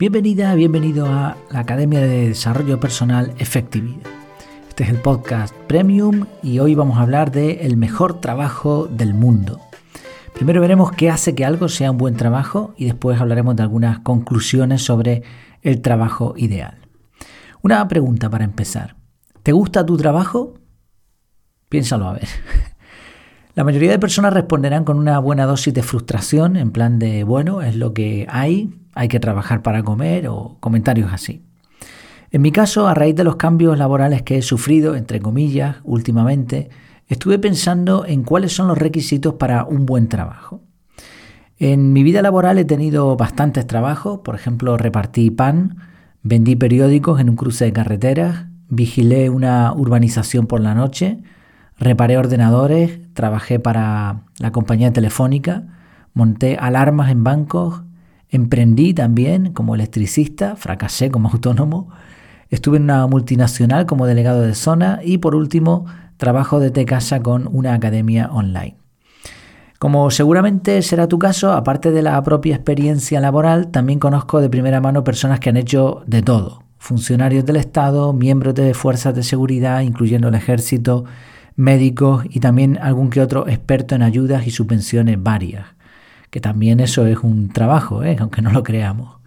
Bienvenida, 0.00 0.54
bienvenido 0.54 1.04
a 1.04 1.36
la 1.50 1.60
Academia 1.60 2.00
de 2.00 2.28
Desarrollo 2.28 2.80
Personal 2.80 3.34
Efectividad. 3.36 4.00
Este 4.66 4.84
es 4.84 4.88
el 4.88 4.96
podcast 4.96 5.54
Premium 5.66 6.24
y 6.42 6.58
hoy 6.58 6.74
vamos 6.74 6.96
a 6.96 7.02
hablar 7.02 7.30
de 7.32 7.66
el 7.66 7.76
mejor 7.76 8.18
trabajo 8.18 8.86
del 8.86 9.12
mundo. 9.12 9.60
Primero 10.32 10.62
veremos 10.62 10.90
qué 10.92 11.10
hace 11.10 11.34
que 11.34 11.44
algo 11.44 11.68
sea 11.68 11.90
un 11.90 11.98
buen 11.98 12.16
trabajo 12.16 12.72
y 12.78 12.86
después 12.86 13.20
hablaremos 13.20 13.56
de 13.56 13.62
algunas 13.62 13.98
conclusiones 13.98 14.80
sobre 14.80 15.22
el 15.60 15.82
trabajo 15.82 16.32
ideal. 16.38 16.78
Una 17.60 17.86
pregunta 17.86 18.30
para 18.30 18.44
empezar. 18.44 18.96
¿Te 19.42 19.52
gusta 19.52 19.84
tu 19.84 19.98
trabajo? 19.98 20.54
Piénsalo 21.68 22.08
a 22.08 22.14
ver. 22.14 22.28
La 23.54 23.64
mayoría 23.64 23.90
de 23.90 23.98
personas 23.98 24.32
responderán 24.32 24.84
con 24.84 24.98
una 24.98 25.18
buena 25.18 25.44
dosis 25.44 25.74
de 25.74 25.82
frustración, 25.82 26.56
en 26.56 26.70
plan 26.70 27.00
de, 27.00 27.24
bueno, 27.24 27.62
es 27.62 27.74
lo 27.74 27.92
que 27.92 28.26
hay, 28.30 28.72
hay 28.94 29.08
que 29.08 29.18
trabajar 29.18 29.62
para 29.62 29.82
comer 29.82 30.28
o 30.28 30.56
comentarios 30.60 31.12
así. 31.12 31.42
En 32.30 32.42
mi 32.42 32.52
caso, 32.52 32.86
a 32.86 32.94
raíz 32.94 33.16
de 33.16 33.24
los 33.24 33.34
cambios 33.34 33.76
laborales 33.76 34.22
que 34.22 34.38
he 34.38 34.42
sufrido, 34.42 34.94
entre 34.94 35.20
comillas, 35.20 35.76
últimamente, 35.82 36.70
estuve 37.08 37.40
pensando 37.40 38.06
en 38.06 38.22
cuáles 38.22 38.52
son 38.52 38.68
los 38.68 38.78
requisitos 38.78 39.34
para 39.34 39.64
un 39.64 39.84
buen 39.84 40.08
trabajo. 40.08 40.62
En 41.58 41.92
mi 41.92 42.04
vida 42.04 42.22
laboral 42.22 42.56
he 42.58 42.64
tenido 42.64 43.16
bastantes 43.16 43.66
trabajos, 43.66 44.20
por 44.20 44.36
ejemplo, 44.36 44.76
repartí 44.76 45.30
pan, 45.32 45.76
vendí 46.22 46.54
periódicos 46.54 47.20
en 47.20 47.28
un 47.28 47.36
cruce 47.36 47.64
de 47.64 47.72
carreteras, 47.72 48.46
vigilé 48.68 49.28
una 49.28 49.72
urbanización 49.72 50.46
por 50.46 50.60
la 50.60 50.76
noche, 50.76 51.18
reparé 51.80 52.16
ordenadores, 52.16 53.00
trabajé 53.14 53.58
para 53.58 54.22
la 54.38 54.52
compañía 54.52 54.92
telefónica, 54.92 55.64
monté 56.14 56.56
alarmas 56.60 57.10
en 57.10 57.24
bancos, 57.24 57.82
Emprendí 58.30 58.94
también 58.94 59.52
como 59.52 59.74
electricista, 59.74 60.54
fracasé 60.56 61.10
como 61.10 61.28
autónomo, 61.32 61.88
estuve 62.48 62.76
en 62.76 62.84
una 62.84 63.06
multinacional 63.06 63.86
como 63.86 64.06
delegado 64.06 64.42
de 64.42 64.54
zona 64.54 65.00
y 65.02 65.18
por 65.18 65.34
último 65.34 65.86
trabajo 66.16 66.60
desde 66.60 66.84
casa 66.84 67.20
con 67.20 67.48
una 67.52 67.74
academia 67.74 68.30
online. 68.32 68.76
Como 69.78 70.10
seguramente 70.10 70.82
será 70.82 71.08
tu 71.08 71.18
caso, 71.18 71.52
aparte 71.52 71.90
de 71.90 72.02
la 72.02 72.22
propia 72.22 72.54
experiencia 72.54 73.18
laboral, 73.18 73.70
también 73.70 73.98
conozco 73.98 74.40
de 74.40 74.50
primera 74.50 74.80
mano 74.80 75.02
personas 75.04 75.40
que 75.40 75.48
han 75.48 75.56
hecho 75.56 76.02
de 76.06 76.22
todo. 76.22 76.62
Funcionarios 76.78 77.46
del 77.46 77.56
Estado, 77.56 78.12
miembros 78.12 78.54
de 78.54 78.74
fuerzas 78.74 79.14
de 79.14 79.22
seguridad, 79.22 79.80
incluyendo 79.80 80.28
el 80.28 80.34
ejército, 80.34 81.04
médicos 81.60 82.24
y 82.28 82.40
también 82.40 82.78
algún 82.78 83.10
que 83.10 83.20
otro 83.20 83.46
experto 83.48 83.94
en 83.94 84.02
ayudas 84.02 84.46
y 84.46 84.50
subvenciones 84.50 85.22
varias 85.22 85.66
que 86.30 86.40
también 86.40 86.80
eso 86.80 87.06
es 87.06 87.18
un 87.18 87.50
trabajo, 87.50 88.02
¿eh? 88.02 88.16
aunque 88.20 88.42
no 88.42 88.52
lo 88.52 88.62
creamos. 88.62 89.20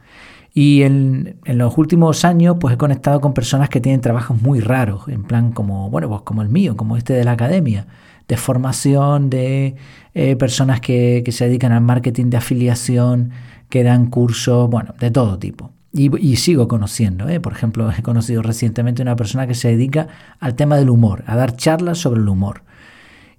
Y 0.56 0.84
en, 0.84 1.40
los 1.46 1.78
últimos 1.78 2.26
años 2.26 2.58
pues 2.60 2.76
he 2.76 2.78
conectado 2.78 3.20
con 3.22 3.34
personas 3.34 3.70
que 3.70 3.82
tienen 3.82 4.02
trabajos 4.02 4.42
muy 4.42 4.60
raros, 4.60 5.08
en 5.08 5.24
plan 5.24 5.52
como, 5.52 5.90
bueno, 5.90 6.10
pues 6.10 6.22
como 6.22 6.42
el 6.42 6.50
mío, 6.50 6.78
como 6.78 6.96
este 6.96 7.14
de 7.14 7.24
la 7.24 7.32
academia, 7.32 7.88
de 8.28 8.38
formación, 8.38 9.30
de 9.30 9.76
eh, 10.14 10.36
personas 10.36 10.80
que, 10.80 11.24
se 11.32 11.48
dedican 11.48 11.72
al 11.72 11.82
marketing 11.82 12.30
de 12.30 12.38
afiliación, 12.38 13.32
que 13.70 13.84
dan 13.84 14.08
cursos, 14.12 14.70
bueno, 14.70 14.94
de 15.00 15.10
todo 15.10 15.40
tipo. 15.40 15.72
Y, 15.96 16.36
sigo 16.38 16.68
conociendo, 16.68 17.30
¿eh? 17.30 17.40
por 17.40 17.54
ejemplo, 17.54 17.92
he 17.96 18.02
conocido 18.02 18.42
recientemente 18.42 19.04
una 19.04 19.16
persona 19.16 19.46
que 19.46 19.54
se 19.54 19.68
dedica 19.68 20.08
al 20.40 20.56
tema 20.56 20.76
del 20.76 20.90
humor, 20.90 21.24
a 21.28 21.36
dar 21.36 21.56
charlas 21.56 22.00
sobre 22.00 22.20
el 22.20 22.28
humor. 22.28 22.64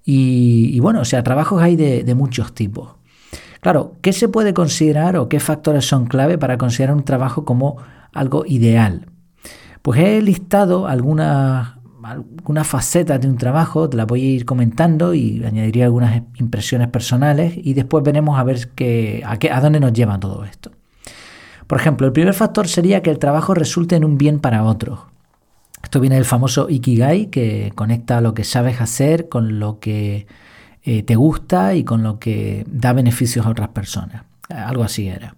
Y, 0.05 0.79
bueno, 0.79 1.01
o 1.01 1.05
sea, 1.05 1.21
trabajos 1.21 1.61
hay 1.61 1.75
de 1.75 2.15
muchos 2.15 2.53
tipos. 2.53 2.95
Claro, 3.65 3.95
¿qué 4.03 4.13
se 4.13 4.27
puede 4.27 4.53
considerar 4.53 5.17
o 5.17 5.27
qué 5.27 5.39
factores 5.39 5.87
son 5.87 6.05
clave 6.05 6.37
para 6.37 6.55
considerar 6.55 6.95
un 6.95 7.01
trabajo 7.01 7.45
como 7.45 7.77
algo 8.13 8.45
ideal? 8.45 9.07
Pues 9.81 9.99
he 10.01 10.21
listado 10.21 10.85
algunas, 10.85 11.73
algunas 12.03 12.67
facetas 12.67 13.19
de 13.19 13.27
un 13.27 13.37
trabajo, 13.37 13.89
te 13.89 13.97
las 13.97 14.05
voy 14.05 14.21
a 14.21 14.29
ir 14.33 14.45
comentando 14.45 15.15
y 15.15 15.43
añadiría 15.43 15.85
algunas 15.85 16.21
impresiones 16.35 16.89
personales 16.89 17.55
y 17.57 17.73
después 17.73 18.03
veremos 18.03 18.37
a 18.37 18.43
ver 18.43 18.69
qué, 18.75 19.23
a, 19.25 19.37
qué, 19.37 19.49
a 19.49 19.59
dónde 19.59 19.79
nos 19.79 19.93
lleva 19.93 20.19
todo 20.19 20.45
esto. 20.45 20.69
Por 21.67 21.79
ejemplo, 21.79 22.07
el 22.07 22.13
primer 22.13 22.33
factor 22.33 22.67
sería 22.67 23.01
que 23.01 23.09
el 23.09 23.19
trabajo 23.19 23.53
resulte 23.53 23.95
en 23.95 24.05
un 24.05 24.17
bien 24.17 24.39
para 24.39 24.63
otros. 24.63 24.99
Esto 25.83 25.99
viene 25.99 26.15
del 26.15 26.25
famoso 26.25 26.67
Ikigai, 26.69 27.27
que 27.27 27.71
conecta 27.75 28.21
lo 28.21 28.33
que 28.33 28.43
sabes 28.43 28.81
hacer 28.81 29.29
con 29.29 29.59
lo 29.59 29.79
que 29.79 30.27
eh, 30.83 31.03
te 31.03 31.15
gusta 31.15 31.75
y 31.75 31.83
con 31.83 32.03
lo 32.03 32.19
que 32.19 32.65
da 32.69 32.93
beneficios 32.93 33.45
a 33.45 33.49
otras 33.49 33.69
personas. 33.69 34.23
Algo 34.49 34.83
así 34.83 35.07
era. 35.07 35.35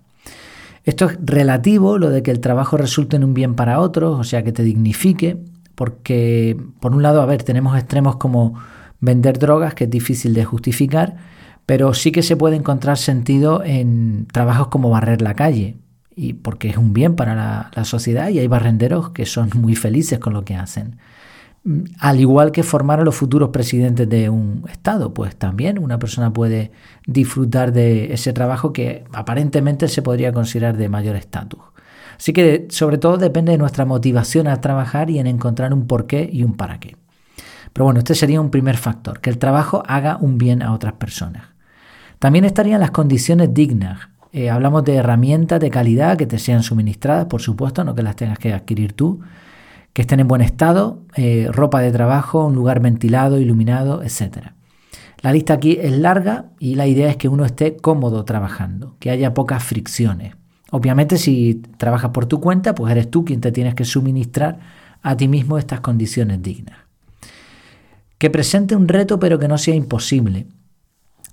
Esto 0.84 1.06
es 1.06 1.18
relativo, 1.22 1.98
lo 1.98 2.10
de 2.10 2.24
que 2.24 2.32
el 2.32 2.40
trabajo 2.40 2.78
resulte 2.78 3.18
en 3.18 3.26
un 3.26 3.34
bien 3.34 3.56
para 3.56 3.80
otros, 3.82 4.18
o 4.20 4.24
sea, 4.24 4.44
que 4.44 4.54
te 4.54 4.64
dignifique, 4.64 5.38
porque 5.76 6.58
por 6.80 6.94
un 6.94 7.04
lado, 7.04 7.22
a 7.22 7.26
ver, 7.26 7.44
tenemos 7.44 7.78
extremos 7.78 8.16
como 8.16 8.56
vender 9.00 9.38
drogas, 9.38 9.74
que 9.74 9.84
es 9.84 9.90
difícil 9.90 10.34
de 10.34 10.46
justificar, 10.46 11.18
pero 11.66 11.94
sí 11.94 12.14
que 12.14 12.24
se 12.24 12.38
puede 12.38 12.56
encontrar 12.56 12.98
sentido 12.98 13.64
en 13.66 14.28
trabajos 14.32 14.70
como 14.70 14.90
barrer 14.90 15.22
la 15.22 15.34
calle, 15.34 15.76
y 16.18 16.34
porque 16.34 16.70
es 16.70 16.78
un 16.78 16.92
bien 16.92 17.16
para 17.16 17.70
la, 17.74 17.86
sociedad 17.86 18.28
y 18.30 18.40
hay 18.40 18.48
barrenderos 18.48 19.12
que 19.12 19.26
son 19.26 19.52
muy 19.56 19.76
felices 19.76 20.20
con 20.20 20.34
lo 20.34 20.44
que 20.44 20.56
hacen 20.56 20.98
al 22.00 22.20
igual 22.20 22.52
que 22.52 22.64
formar 22.64 23.00
a 23.00 23.04
los 23.04 23.16
futuros 23.16 23.50
presidentes 23.50 24.08
de 24.08 24.30
un 24.30 24.64
Estado, 24.70 25.14
pues 25.14 25.36
también 25.36 25.80
una 25.80 26.00
persona 26.00 26.32
puede 26.32 26.72
disfrutar 27.06 27.74
de 27.74 28.14
ese 28.14 28.32
trabajo 28.32 28.72
que 28.72 29.04
aparentemente 29.12 29.88
se 29.90 30.02
podría 30.02 30.32
considerar 30.32 30.78
de 30.78 30.88
mayor 30.88 31.16
estatus. 31.16 31.60
Así 32.18 32.34
que 32.34 32.68
sobre 32.70 32.98
todo 32.98 33.18
depende 33.18 33.52
de 33.52 33.58
nuestra 33.58 33.86
motivación 33.86 34.48
a 34.48 34.62
trabajar 34.62 35.10
y 35.10 35.20
en 35.20 35.28
encontrar 35.28 35.74
un 35.74 35.88
porqué 35.88 36.30
y 36.32 36.44
un 36.44 36.56
para 36.56 36.80
qué. 36.80 36.96
Pero 37.74 37.86
bueno, 37.86 38.00
este 38.00 38.16
sería 38.16 38.42
un 38.42 38.50
primer 38.50 38.78
factor, 38.78 39.20
que 39.20 39.30
el 39.30 39.38
trabajo 39.38 39.84
haga 39.88 40.18
un 40.20 40.38
bien 40.38 40.64
a 40.64 40.74
otras 40.74 40.94
personas. 40.94 41.44
También 42.18 42.46
estarían 42.46 42.80
las 42.80 42.92
condiciones 42.92 43.54
dignas. 43.54 44.10
Eh, 44.34 44.50
hablamos 44.50 44.84
de 44.84 44.96
herramientas 44.96 45.60
de 45.60 45.70
calidad 45.70 46.18
que 46.18 46.26
te 46.26 46.40
sean 46.40 46.64
suministradas, 46.64 47.26
por 47.26 47.42
supuesto, 47.42 47.84
no 47.84 47.96
que 47.96 48.04
las 48.04 48.16
tengas 48.16 48.40
que 48.40 48.54
adquirir 48.54 48.94
tú 48.94 49.22
que 49.98 50.02
estén 50.02 50.20
en 50.20 50.28
buen 50.28 50.44
estado, 50.44 51.02
eh, 51.16 51.50
ropa 51.52 51.82
de 51.82 51.92
trabajo, 51.92 52.46
un 52.46 52.54
lugar 52.54 52.82
ventilado, 52.82 53.40
iluminado, 53.40 54.04
etc. 54.04 54.52
La 55.24 55.34
lista 55.34 55.56
aquí 55.56 55.80
es 55.82 55.92
larga 55.92 56.52
y 56.60 56.76
la 56.76 56.86
idea 56.86 57.10
es 57.10 57.18
que 57.18 57.28
uno 57.28 57.46
esté 57.46 57.78
cómodo 57.78 58.24
trabajando, 58.24 58.96
que 59.00 59.10
haya 59.10 59.34
pocas 59.34 59.64
fricciones. 59.64 60.36
Obviamente 60.70 61.18
si 61.18 61.64
trabajas 61.78 62.12
por 62.12 62.28
tu 62.28 62.40
cuenta, 62.40 62.76
pues 62.76 62.92
eres 62.92 63.10
tú 63.10 63.26
quien 63.26 63.42
te 63.42 63.52
tienes 63.52 63.74
que 63.74 63.86
suministrar 63.86 64.60
a 65.02 65.18
ti 65.18 65.28
mismo 65.28 65.58
estas 65.58 65.80
condiciones 65.80 66.44
dignas. 66.44 66.78
Que 68.20 68.30
presente 68.30 68.76
un 68.76 68.88
reto 68.88 69.20
pero 69.20 69.40
que 69.40 69.48
no 69.48 69.58
sea 69.58 69.74
imposible. 69.74 70.46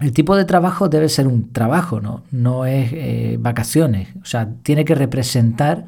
El 0.01 0.13
tipo 0.13 0.37
de 0.37 0.45
trabajo 0.45 0.89
debe 0.89 1.09
ser 1.09 1.27
un 1.29 1.53
trabajo, 1.53 2.01
no, 2.31 2.67
es 2.67 2.91
eh, 2.93 3.37
vacaciones. 3.39 4.09
O 4.21 4.25
sea, 4.25 4.49
tiene 4.63 4.85
que 4.85 4.95
representar 4.95 5.87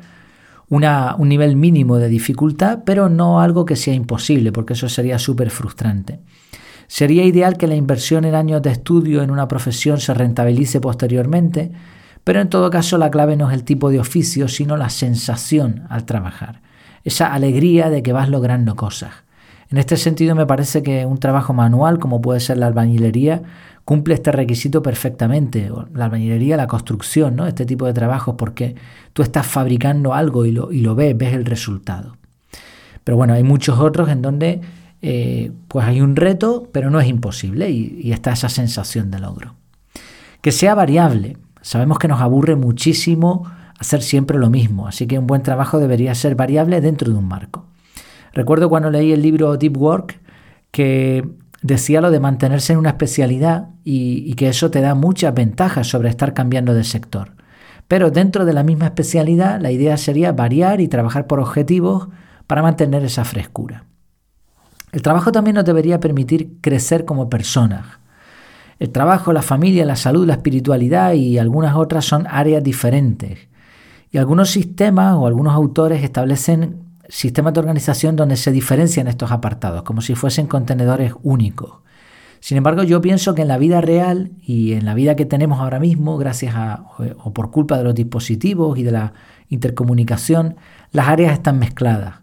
un 0.69 1.29
nivel 1.29 1.57
mínimo 1.57 1.97
de 1.97 2.09
dificultad, 2.09 2.81
pero 2.85 3.09
no 3.09 3.41
algo 3.41 3.65
que 3.65 3.77
sea 3.77 3.95
imposible, 3.95 4.53
porque 4.53 4.73
eso 4.75 4.89
sería 4.89 5.19
súper 5.19 5.51
frustrante. 5.51 6.21
Sería 6.89 7.25
ideal 7.25 7.57
que 7.57 7.67
la 7.67 7.75
inversión 7.75 8.25
en 8.25 8.35
años 8.35 8.63
de 8.63 8.71
estudio 8.71 9.23
en 9.23 9.31
una 9.31 9.49
profesión 9.49 9.99
se 9.99 10.15
rentabilice 10.15 10.81
posteriormente, 10.81 11.73
pero 12.23 12.41
en 12.41 12.49
todo 12.49 12.71
caso 12.71 12.99
la 12.99 13.11
clave 13.11 13.37
no 13.37 13.49
es 13.49 13.55
el 13.55 13.65
tipo 13.65 13.91
de 13.91 13.99
oficio, 13.99 14.49
sino 14.49 14.77
la 14.77 14.91
sensación 14.91 15.85
al 15.89 16.05
trabajar, 16.05 16.61
esa 17.05 17.33
alegría 17.33 17.91
de 17.91 18.03
que 18.03 18.13
vas 18.13 18.29
logrando 18.29 18.77
cosas. 18.77 19.26
En 19.71 19.79
este 19.79 19.97
sentido 19.97 20.35
me 20.35 20.47
parece 20.47 20.83
que 20.83 21.05
un 21.07 21.19
trabajo 21.19 21.53
manual, 21.53 21.99
como 21.99 22.21
puede 22.21 22.41
ser 22.41 22.59
la 22.59 22.67
albañilería, 22.67 23.43
cumple 23.85 24.15
este 24.15 24.33
requisito 24.33 24.83
perfectamente. 24.83 25.71
La 25.95 26.05
albañilería, 26.05 26.57
la 26.57 26.67
construcción, 26.67 27.37
¿no? 27.37 27.47
este 27.47 27.67
tipo 27.67 27.87
de 27.87 27.93
trabajos, 27.93 28.37
porque 28.39 28.77
tú 29.13 29.23
estás 29.23 29.47
fabricando 29.47 30.15
algo 30.15 30.47
y 30.47 30.53
lo, 30.53 30.95
ves, 30.95 31.17
ves 31.17 31.35
el 31.35 31.45
resultado. 31.45 32.17
Pero 33.03 33.17
bueno, 33.17 33.35
hay 33.35 33.43
muchos 33.43 33.79
otros 33.79 34.09
en 34.09 34.23
donde 34.23 34.61
eh, 35.03 35.53
pues 35.69 35.87
hay 35.87 36.01
un 36.01 36.17
reto, 36.17 36.69
pero 36.73 36.91
no 36.91 37.01
es 37.01 37.09
imposible 37.09 37.71
y 37.71 38.13
está 38.13 38.33
esa 38.33 38.49
sensación 38.49 39.11
de 39.11 39.19
logro. 39.19 39.55
Que 40.41 40.53
sea 40.53 40.75
variable. 40.75 41.37
Sabemos 41.61 41.99
que 41.99 42.09
nos 42.09 42.21
aburre 42.21 42.55
muchísimo 42.55 43.51
hacer 43.79 44.03
siempre 44.03 44.39
lo 44.39 44.51
mismo, 44.51 44.87
así 44.87 45.07
que 45.07 45.19
un 45.19 45.27
buen 45.27 45.43
trabajo 45.43 45.79
debería 45.79 46.15
ser 46.15 46.35
variable 46.35 46.81
dentro 46.81 47.11
de 47.11 47.19
un 47.19 47.29
marco. 47.29 47.67
Recuerdo 48.37 48.69
cuando 48.69 48.91
leí 48.91 49.13
el 49.13 49.23
libro 49.23 49.57
Deep 49.57 49.79
Work 49.79 50.21
que 50.71 51.27
decía 51.63 52.03
lo 52.03 52.11
de 52.11 52.21
mantenerse 52.21 52.75
en 52.75 52.79
una 52.79 52.91
especialidad 52.91 53.71
y, 53.83 54.35
que 54.35 54.49
eso 54.49 54.71
te 54.71 54.83
da 54.83 54.95
muchas 54.95 55.33
ventajas 55.33 55.87
sobre 55.87 56.11
estar 56.11 56.35
cambiando 56.35 56.75
de 56.75 56.85
sector. 56.85 57.33
Pero 57.89 58.11
dentro 58.11 58.45
de 58.45 58.53
la 58.53 58.63
misma 58.63 58.85
especialidad 58.85 59.59
la 59.59 59.73
idea 59.73 59.97
sería 59.97 60.33
variar 60.33 60.83
y 60.83 60.89
trabajar 60.89 61.27
por 61.27 61.41
objetivos 61.41 62.09
para 62.47 62.61
mantener 62.61 63.05
esa 63.05 63.25
frescura. 63.25 63.87
El 64.93 65.01
trabajo 65.01 65.33
también 65.33 65.55
nos 65.55 65.65
debería 65.65 65.99
permitir 65.99 66.61
crecer 66.61 67.07
como 67.07 67.31
personas. 67.31 67.87
El 68.79 68.91
trabajo, 68.91 69.33
la 69.33 69.41
familia, 69.41 69.87
la 69.87 69.97
salud, 69.97 70.27
la 70.27 70.35
espiritualidad 70.35 71.15
y 71.15 71.39
algunas 71.39 71.75
otras 71.75 72.05
son 72.05 72.27
áreas 72.29 72.63
diferentes. 72.63 73.49
Y 74.11 74.19
algunos 74.19 74.51
sistemas 74.51 75.15
o 75.15 75.27
algunos 75.27 75.55
autores 75.55 76.05
establecen 76.05 76.86
sistemas 77.09 77.55
de 77.55 77.61
organización 77.61 78.17
donde 78.17 78.37
se 78.37 78.53
diferencian 78.53 79.09
estos 79.09 79.31
apartados, 79.31 79.83
como 79.83 80.01
si 80.01 80.15
fuesen 80.15 80.47
contenedores 80.47 81.13
únicos. 81.23 81.81
Sin 82.41 82.59
embargo, 82.59 82.83
yo 82.83 83.01
pienso 83.01 83.35
que 83.35 83.43
en 83.43 83.49
la 83.49 83.59
vida 83.59 83.81
real 83.81 84.31
y 84.43 84.75
en 84.75 84.85
la 84.85 84.95
vida 84.95 85.17
que 85.17 85.25
tenemos 85.25 85.61
ahora 85.61 85.81
mismo, 85.81 86.17
gracias 86.19 86.55
a 86.55 86.85
o 87.23 87.33
por 87.33 87.51
culpa 87.51 87.79
de 87.79 87.85
los 87.85 87.95
dispositivos 87.95 88.79
y 88.79 88.83
de 88.83 88.93
la 88.93 89.15
intercomunicación, 89.49 90.57
las 90.93 91.09
áreas 91.09 91.33
están 91.33 91.59
mezcladas. 91.59 92.17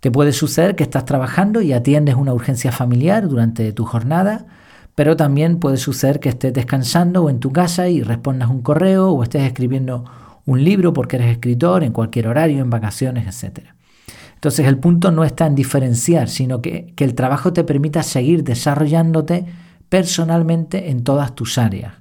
Te 0.00 0.10
puede 0.10 0.32
suceder 0.32 0.74
que 0.74 0.82
estás 0.82 1.04
trabajando 1.04 1.62
y 1.62 1.72
atiendes 1.72 2.16
una 2.16 2.34
urgencia 2.34 2.72
familiar 2.72 3.28
durante 3.28 3.72
tu 3.72 3.84
jornada, 3.84 4.46
pero 4.94 5.16
también 5.16 5.58
puede 5.58 5.76
suceder 5.76 6.20
que 6.20 6.28
estés 6.28 6.52
descansando 6.52 7.22
o 7.22 7.30
en 7.30 7.38
tu 7.38 7.52
casa 7.52 7.88
y 7.88 8.02
respondas 8.02 8.50
un 8.50 8.62
correo 8.62 9.10
o 9.10 9.22
estés 9.22 9.42
escribiendo 9.42 10.04
un 10.44 10.64
libro 10.64 10.92
porque 10.92 11.16
eres 11.16 11.30
escritor 11.30 11.84
en 11.84 11.92
cualquier 11.92 12.26
horario, 12.26 12.60
en 12.60 12.68
vacaciones, 12.68 13.26
etc. 13.26 13.60
Entonces 14.42 14.66
el 14.66 14.78
punto 14.78 15.12
no 15.12 15.22
está 15.22 15.46
en 15.46 15.54
diferenciar, 15.54 16.28
sino 16.28 16.60
que, 16.60 16.92
que 16.96 17.04
el 17.04 17.14
trabajo 17.14 17.52
te 17.52 17.62
permita 17.62 18.02
seguir 18.02 18.42
desarrollándote 18.42 19.46
personalmente 19.88 20.90
en 20.90 21.04
todas 21.04 21.34
tus 21.34 21.58
áreas. 21.58 21.94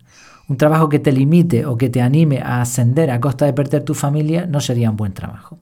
Un 0.49 0.57
trabajo 0.57 0.89
que 0.89 0.97
te 0.97 1.11
limite 1.11 1.67
o 1.67 1.77
que 1.77 1.89
te 1.89 2.01
anime 2.01 2.39
a 2.39 2.61
ascender 2.61 3.11
a 3.11 3.21
costa 3.21 3.45
de 3.45 3.53
perder 3.53 3.83
tu 3.83 3.93
familia 3.93 4.47
no 4.47 4.59
sería 4.59 4.89
un 4.89 4.97
buen 4.97 5.13
trabajo. 5.13 5.59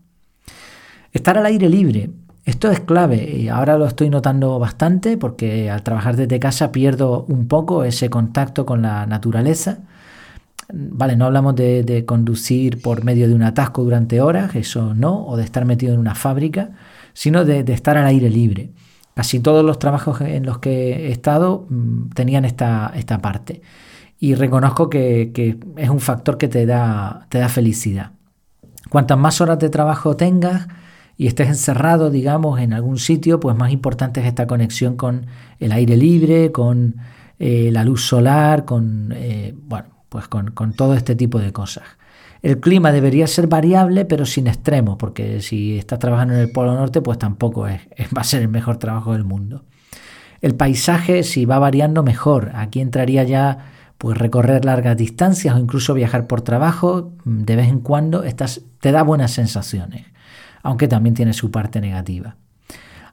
Estar 1.11 1.37
al 1.37 1.45
aire 1.47 1.67
libre 1.67 2.11
esto 2.49 2.71
es 2.71 2.79
clave 2.79 3.29
y 3.37 3.47
ahora 3.47 3.77
lo 3.77 3.85
estoy 3.85 4.09
notando 4.09 4.57
bastante 4.57 5.17
porque 5.17 5.69
al 5.69 5.83
trabajar 5.83 6.15
desde 6.15 6.39
casa 6.39 6.71
pierdo 6.71 7.25
un 7.27 7.47
poco 7.47 7.83
ese 7.83 8.09
contacto 8.09 8.65
con 8.65 8.81
la 8.81 9.05
naturaleza. 9.05 9.81
Vale, 10.71 11.15
no 11.15 11.25
hablamos 11.25 11.55
de, 11.55 12.03
conducir 12.05 12.81
por 12.81 13.03
medio 13.03 13.27
de 13.27 13.33
un 13.33 13.43
atasco 13.43 13.83
durante 13.83 14.21
horas, 14.21 14.55
eso 14.55 14.93
no, 14.93 15.25
o 15.25 15.35
de 15.35 15.43
estar 15.43 15.65
metido 15.65 15.93
en 15.93 15.99
una 15.99 16.13
fábrica, 16.13 16.71
sino 17.13 17.43
de, 17.43 17.59
estar 17.73 17.97
al 17.97 18.05
aire 18.05 18.29
libre. 18.29 18.71
Casi 19.15 19.39
todos 19.39 19.65
los 19.65 19.79
trabajos 19.79 20.21
en 20.21 20.45
los 20.45 20.59
que 20.59 21.07
he 21.07 21.11
estado 21.11 21.65
mm, 21.69 22.09
tenían 22.09 22.45
esta, 22.45 22.93
esta 22.95 23.19
parte. 23.19 23.61
Y 24.19 24.35
reconozco 24.35 24.89
que, 24.89 25.31
que, 25.33 25.57
es 25.77 25.89
un 25.89 25.99
factor 25.99 26.37
que 26.37 26.47
te 26.47 26.65
da, 26.65 27.25
te 27.29 27.39
da 27.39 27.49
felicidad. 27.49 28.11
Cuantas 28.89 29.17
más 29.17 29.41
horas 29.41 29.59
de 29.59 29.69
trabajo 29.69 30.15
tengas, 30.15 30.67
y 31.19 31.27
estés 31.27 31.49
encerrado, 31.49 32.09
digamos, 32.09 32.61
en 32.61 32.71
algún 32.71 32.97
sitio, 32.97 33.41
pues 33.41 33.53
más 33.53 33.73
importante 33.73 34.21
es 34.21 34.27
esta 34.27 34.47
conexión 34.47 34.95
con 34.95 35.25
el 35.59 35.73
aire 35.73 35.97
libre, 35.97 36.53
con 36.53 36.95
eh, 37.39 37.71
la 37.73 37.83
luz 37.83 38.05
solar, 38.05 38.63
con, 38.63 39.13
eh, 39.13 39.53
bueno, 39.53 39.98
pues 40.09 40.27
con, 40.27 40.53
todo 40.73 40.93
este 40.93 41.15
tipo 41.15 41.39
de 41.39 41.53
cosas. 41.53 41.83
El 42.41 42.59
clima 42.59 42.91
debería 42.91 43.27
ser 43.27 43.47
variable, 43.47 44.05
pero 44.05 44.25
sin 44.25 44.47
extremos, 44.47 44.97
porque 44.97 45.41
si 45.41 45.77
estás 45.77 45.99
trabajando 45.99 46.33
en 46.33 46.41
el 46.41 46.51
Polo 46.51 46.73
Norte, 46.73 47.01
pues 47.01 47.17
tampoco 47.17 47.67
es, 47.67 47.81
va 48.17 48.21
a 48.21 48.23
ser 48.23 48.41
el 48.41 48.49
mejor 48.49 48.77
trabajo 48.77 49.13
del 49.13 49.23
mundo. 49.23 49.65
El 50.41 50.55
paisaje, 50.55 51.23
si 51.23 51.45
va 51.45 51.59
variando, 51.59 52.01
mejor. 52.01 52.51
Aquí 52.55 52.79
entraría 52.79 53.23
ya 53.23 53.71
pues 53.97 54.17
recorrer 54.17 54.63
largas 54.63 54.95
distancias 54.95 55.55
o 55.55 55.59
incluso 55.59 55.93
viajar 55.93 56.27
por 56.27 56.41
trabajo, 56.41 57.13
de 57.25 57.55
vez 57.57 57.67
en 57.67 57.81
cuando, 57.81 58.23
estás, 58.23 58.61
te 58.79 58.93
da 58.93 59.03
buenas 59.03 59.31
sensaciones 59.31 60.05
aunque 60.63 60.87
también 60.87 61.15
tiene 61.15 61.33
su 61.33 61.51
parte 61.51 61.81
negativa. 61.81 62.35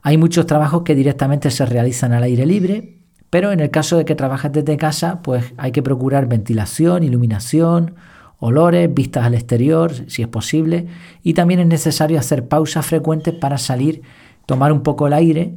Hay 0.01 0.17
muchos 0.17 0.45
trabajos 0.45 0.83
que 0.83 0.95
directamente 0.95 1.51
se 1.51 1.65
realizan 1.65 2.13
al 2.13 2.23
aire 2.23 2.45
libre, 2.45 2.99
pero 3.29 3.51
en 3.51 3.59
el 3.59 3.69
caso 3.69 3.97
de 3.97 4.05
que 4.05 4.15
trabajes 4.15 4.51
desde 4.51 4.77
casa, 4.77 5.21
pues 5.21 5.53
hay 5.57 5.71
que 5.71 5.83
procurar 5.83 6.27
ventilación, 6.27 7.03
iluminación, 7.03 7.95
olores, 8.39 8.93
vistas 8.93 9.25
al 9.25 9.33
exterior, 9.33 9.91
si 10.07 10.21
es 10.21 10.27
posible, 10.27 10.87
y 11.23 11.33
también 11.33 11.59
es 11.59 11.67
necesario 11.67 12.19
hacer 12.19 12.47
pausas 12.47 12.85
frecuentes 12.85 13.33
para 13.33 13.57
salir, 13.57 14.01
tomar 14.45 14.71
un 14.71 14.81
poco 14.81 15.07
el 15.07 15.13
aire 15.13 15.55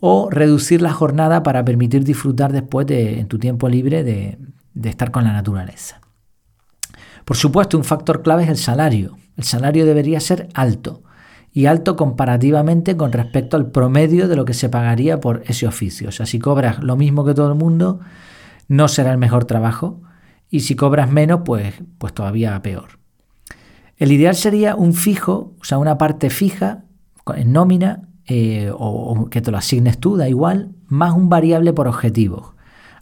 o 0.00 0.30
reducir 0.30 0.82
la 0.82 0.92
jornada 0.92 1.42
para 1.42 1.64
permitir 1.64 2.02
disfrutar 2.04 2.52
después 2.52 2.86
de, 2.86 3.20
en 3.20 3.28
tu 3.28 3.38
tiempo 3.38 3.68
libre 3.68 4.02
de, 4.02 4.38
de 4.74 4.88
estar 4.88 5.10
con 5.10 5.24
la 5.24 5.32
naturaleza. 5.32 6.00
Por 7.24 7.36
supuesto, 7.36 7.78
un 7.78 7.84
factor 7.84 8.22
clave 8.22 8.42
es 8.42 8.48
el 8.48 8.56
salario. 8.56 9.16
El 9.36 9.44
salario 9.44 9.86
debería 9.86 10.18
ser 10.18 10.48
alto 10.54 11.02
y 11.52 11.66
alto 11.66 11.96
comparativamente 11.96 12.96
con 12.96 13.12
respecto 13.12 13.56
al 13.56 13.70
promedio 13.70 14.28
de 14.28 14.36
lo 14.36 14.44
que 14.44 14.54
se 14.54 14.68
pagaría 14.68 15.20
por 15.20 15.42
ese 15.46 15.66
oficio. 15.66 16.08
O 16.08 16.12
sea, 16.12 16.26
si 16.26 16.38
cobras 16.38 16.82
lo 16.82 16.96
mismo 16.96 17.24
que 17.24 17.34
todo 17.34 17.48
el 17.48 17.58
mundo, 17.58 18.00
no 18.68 18.88
será 18.88 19.12
el 19.12 19.18
mejor 19.18 19.44
trabajo 19.44 20.00
y 20.48 20.60
si 20.60 20.76
cobras 20.76 21.10
menos, 21.10 21.42
pues, 21.44 21.74
pues 21.98 22.14
todavía 22.14 22.60
peor. 22.62 22.98
El 23.98 24.12
ideal 24.12 24.34
sería 24.34 24.74
un 24.74 24.94
fijo, 24.94 25.54
o 25.60 25.64
sea, 25.64 25.78
una 25.78 25.98
parte 25.98 26.30
fija 26.30 26.84
en 27.36 27.52
nómina 27.52 28.08
eh, 28.26 28.70
o, 28.70 28.76
o 28.76 29.30
que 29.30 29.40
te 29.40 29.50
lo 29.50 29.58
asignes 29.58 29.98
tú, 29.98 30.16
da 30.16 30.28
igual, 30.28 30.72
más 30.86 31.14
un 31.14 31.28
variable 31.28 31.72
por 31.72 31.86
objetivos. 31.86 32.52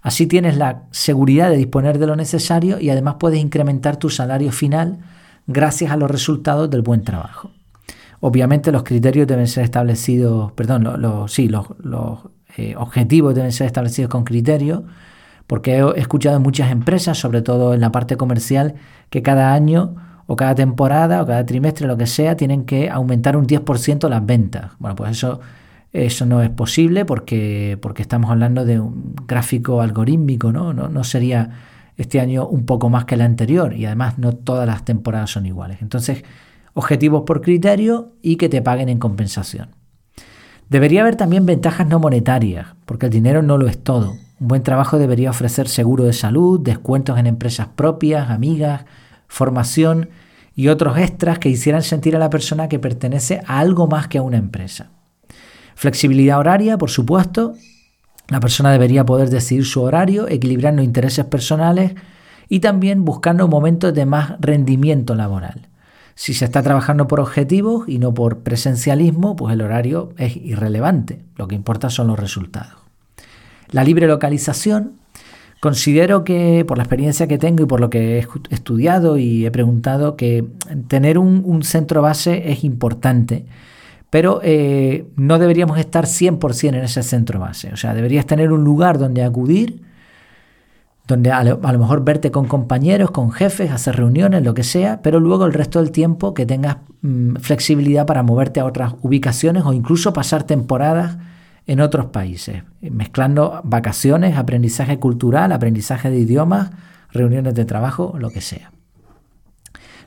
Así 0.03 0.27
tienes 0.27 0.57
la 0.57 0.85
seguridad 0.91 1.51
de 1.51 1.57
disponer 1.57 1.99
de 1.99 2.07
lo 2.07 2.17
necesario 2.17 2.81
y 2.81 2.91
además 2.91 3.17
puedes 3.19 3.39
incrementar 3.39 3.97
tu 3.97 4.11
salario 4.11 4.51
final 4.51 5.01
gracias 5.47 5.93
a 5.93 5.97
los 5.97 6.11
resultados 6.11 6.71
del 6.71 6.83
buen 6.83 7.05
trabajo. 7.05 7.51
Obviamente 8.21 8.71
los 8.71 8.83
criterios 8.83 9.27
deben 9.27 9.47
ser 9.47 9.65
establecidos, 9.65 10.53
perdón, 10.53 10.87
sí, 11.29 11.49
los, 11.49 11.67
eh, 12.57 12.75
objetivos 12.77 13.35
deben 13.35 13.53
ser 13.53 13.67
establecidos 13.67 14.11
con 14.11 14.25
criterios, 14.25 14.83
porque 15.47 15.79
he 15.79 16.01
escuchado 16.01 16.37
en 16.37 16.43
muchas 16.43 16.71
empresas, 16.71 17.19
sobre 17.19 17.43
todo 17.43 17.75
en 17.75 17.81
la 17.81 17.91
parte 17.91 18.17
comercial, 18.17 18.75
que 19.09 19.23
cada 19.23 19.55
año 19.55 19.97
o 20.27 20.37
cada 20.37 20.55
temporada 20.55 21.23
o 21.23 21.27
cada 21.27 21.45
trimestre, 21.45 21.89
lo 21.89 21.97
que 21.97 22.07
sea, 22.07 22.37
tienen 22.37 22.65
que 22.65 22.91
aumentar 22.91 23.37
un 23.37 23.47
10% 23.47 24.09
las 24.09 24.25
ventas. 24.25 24.73
Bueno, 24.79 24.95
pues 24.95 25.11
eso, 25.13 25.41
eso 25.93 26.27
no 26.27 26.43
es 26.43 26.51
posible 26.51 27.05
porque, 27.05 27.79
porque 27.81 28.03
estamos 28.03 28.31
hablando 28.31 28.65
de 28.65 28.79
un 28.79 29.17
gráfico 29.27 29.81
algorítmico, 29.81 30.53
¿no? 30.53 30.73
¿no? 30.73 30.89
No 30.89 31.03
sería 31.05 31.51
este 31.97 32.21
año 32.21 32.47
un 32.47 32.65
poco 32.65 32.91
más 32.91 33.07
que 33.07 33.15
el 33.15 33.23
anterior 33.23 33.75
y 33.75 33.87
además 33.87 34.19
no 34.19 34.33
todas 34.33 34.67
las 34.67 34.85
temporadas 34.85 35.31
son 35.31 35.47
iguales. 35.47 35.79
Entonces, 35.83 36.23
objetivos 36.81 37.23
por 37.27 37.43
criterio 37.43 38.13
y 38.23 38.37
que 38.37 38.49
te 38.49 38.63
paguen 38.63 38.89
en 38.89 38.99
compensación. 38.99 39.77
Debería 40.69 41.03
haber 41.03 41.17
también 41.17 41.47
ventajas 41.47 41.87
no 41.87 41.99
monetarias, 41.99 42.69
porque 42.87 43.07
el 43.07 43.13
dinero 43.13 43.43
no 43.43 43.59
lo 43.59 43.69
es 43.69 43.83
todo. 43.83 44.13
Un 44.41 44.49
buen 44.49 44.63
trabajo 44.63 44.99
debería 44.99 45.31
ofrecer 45.31 45.69
seguro 45.69 46.05
de 46.05 46.13
salud, 46.13 46.61
descuentos 46.61 47.19
en 47.19 47.27
empresas 47.27 47.69
propias, 47.75 48.31
amigas, 48.31 48.85
formación 49.29 50.09
y 50.55 50.69
otros 50.69 50.97
extras 50.97 51.39
que 51.39 51.49
hicieran 51.49 51.83
sentir 51.83 52.17
a 52.17 52.19
la 52.19 52.31
persona 52.31 52.69
que 52.69 52.79
pertenece 52.79 53.41
a 53.47 53.59
algo 53.59 53.87
más 53.87 54.09
que 54.09 54.19
a 54.19 54.23
una 54.23 54.39
empresa. 54.39 54.91
Flexibilidad 55.75 56.39
horaria, 56.39 56.79
por 56.79 56.91
supuesto. 56.91 57.55
La 58.29 58.41
persona 58.41 58.73
debería 58.73 59.05
poder 59.05 59.29
decidir 59.29 59.67
su 59.67 59.83
horario, 59.83 60.29
equilibrando 60.29 60.83
intereses 60.83 61.25
personales 61.27 61.95
y 62.49 62.61
también 62.61 63.05
buscando 63.05 63.49
momentos 63.49 63.93
de 63.93 64.07
más 64.07 64.35
rendimiento 64.41 65.15
laboral. 65.15 65.70
Si 66.21 66.35
se 66.35 66.45
está 66.45 66.63
trabajando 66.63 67.07
por 67.09 67.19
objetivos 67.19 67.89
y 67.89 67.99
no 67.99 68.13
por 68.13 68.41
presencialismo, 68.41 69.37
pues 69.37 69.55
el 69.55 69.63
horario 69.63 70.13
es 70.19 70.37
irrelevante. 70.37 71.23
Lo 71.37 71.49
que 71.49 71.55
importa 71.55 71.89
son 71.89 72.09
los 72.09 72.19
resultados. 72.19 72.75
La 73.71 73.85
libre 73.85 74.07
localización. 74.07 74.97
Considero 75.61 76.23
que, 76.23 76.67
por 76.69 76.77
la 76.77 76.85
experiencia 76.85 77.27
que 77.27 77.39
tengo 77.39 77.63
y 77.63 77.67
por 77.67 77.81
lo 77.81 77.89
que 77.89 78.19
he 78.19 78.29
estudiado 78.51 79.17
y 79.17 79.47
he 79.47 79.51
preguntado, 79.51 80.17
que 80.17 80.45
tener 80.89 81.17
un, 81.17 81.63
centro 81.63 82.03
base 82.03 82.53
es 82.53 82.65
importante, 82.65 83.47
pero 84.11 84.41
eh, 84.43 85.07
no 85.17 85.39
deberíamos 85.39 85.79
estar 85.79 86.05
100% 86.05 86.69
en 86.69 86.85
ese 86.85 87.03
centro 87.03 87.41
base. 87.41 87.73
O 87.73 87.79
sea, 87.79 87.95
deberías 87.95 88.27
tener 88.27 88.53
un 88.53 88.63
lugar 88.63 88.99
donde 88.99 89.25
acudir 89.25 89.81
donde 91.11 91.33
a 91.33 91.43
lo, 91.43 91.59
mejor 91.59 92.05
verte 92.05 92.31
con 92.31 92.47
compañeros, 92.47 93.11
con 93.11 93.33
jefes, 93.33 93.71
hacer 93.71 93.97
reuniones, 93.97 94.45
lo 94.45 94.55
que 94.55 94.63
sea, 94.63 95.03
pero 95.03 95.19
luego 95.19 95.45
el 95.45 95.53
resto 95.53 95.81
del 95.81 95.91
tiempo 95.91 96.35
que 96.35 96.47
tengas 96.47 96.79
mm, 97.03 97.37
flexibilidad 97.37 98.07
para 98.07 98.23
moverte 98.23 98.61
a 98.61 98.65
otras 98.65 98.95
ubicaciones 99.03 99.65
o 99.65 99.73
incluso 99.73 100.13
pasar 100.13 100.45
temporadas 100.45 101.19
en 101.67 101.81
otros 101.81 102.07
países, 102.07 102.63
mezclando 102.81 103.61
vacaciones, 103.65 104.37
aprendizaje 104.37 104.99
cultural, 104.99 105.53
aprendizaje 105.53 106.11
de 106.11 106.19
idiomas, 106.19 106.71
reuniones 107.13 107.55
de 107.55 107.65
trabajo, 107.65 108.15
lo 108.19 108.31
que 108.31 108.41
sea. 108.41 108.71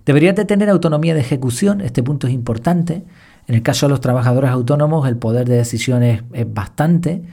Deberías 0.05 0.35
de 0.35 0.45
tener 0.45 0.69
autonomía 0.69 1.13
de 1.13 1.21
ejecución, 1.21 1.81
este 1.81 2.01
punto 2.01 2.27
es 2.27 2.33
importante. 2.33 3.03
En 3.47 3.55
el 3.55 3.61
caso 3.61 3.85
de 3.85 3.91
los 3.91 4.01
trabajadores 4.01 4.51
autónomos, 4.51 5.07
el 5.07 5.17
poder 5.17 5.47
de 5.47 5.57
decisión 5.57 6.01
es 6.01 6.23
bastante. 6.47 7.23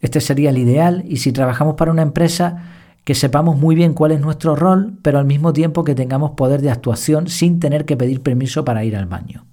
Este 0.00 0.20
sería 0.20 0.50
el 0.50 0.58
ideal 0.58 1.04
y 1.06 1.18
si 1.18 1.32
trabajamos 1.32 1.76
para 1.76 1.92
una 1.92 2.02
empresa, 2.02 2.81
que 3.04 3.14
sepamos 3.14 3.58
muy 3.58 3.74
bien 3.74 3.94
cuál 3.94 4.12
es 4.12 4.20
nuestro 4.20 4.54
rol, 4.54 4.94
pero 5.02 5.18
al 5.18 5.24
mismo 5.24 5.52
tiempo 5.52 5.84
que 5.84 5.94
tengamos 5.94 6.32
poder 6.32 6.62
de 6.62 6.70
actuación 6.70 7.28
sin 7.28 7.58
tener 7.58 7.84
que 7.84 7.96
pedir 7.96 8.22
permiso 8.22 8.64
para 8.64 8.84
ir 8.84 8.96
al 8.96 9.06
baño. 9.06 9.44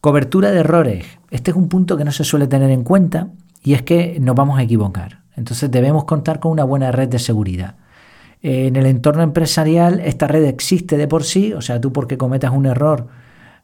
Cobertura 0.00 0.50
de 0.50 0.60
errores. 0.60 1.06
Este 1.30 1.50
es 1.50 1.56
un 1.56 1.68
punto 1.68 1.96
que 1.96 2.04
no 2.04 2.12
se 2.12 2.24
suele 2.24 2.46
tener 2.46 2.70
en 2.70 2.84
cuenta 2.84 3.28
y 3.62 3.72
es 3.74 3.82
que 3.82 4.18
nos 4.20 4.36
vamos 4.36 4.58
a 4.58 4.62
equivocar. 4.62 5.22
Entonces 5.36 5.70
debemos 5.70 6.04
contar 6.04 6.38
con 6.38 6.52
una 6.52 6.64
buena 6.64 6.92
red 6.92 7.08
de 7.08 7.18
seguridad. 7.18 7.76
En 8.42 8.76
el 8.76 8.86
entorno 8.86 9.22
empresarial 9.22 10.00
esta 10.00 10.28
red 10.28 10.44
existe 10.44 10.96
de 10.96 11.08
por 11.08 11.24
sí, 11.24 11.54
o 11.54 11.62
sea, 11.62 11.80
tú 11.80 11.92
porque 11.92 12.18
cometas 12.18 12.52
un 12.52 12.66
error, 12.66 13.08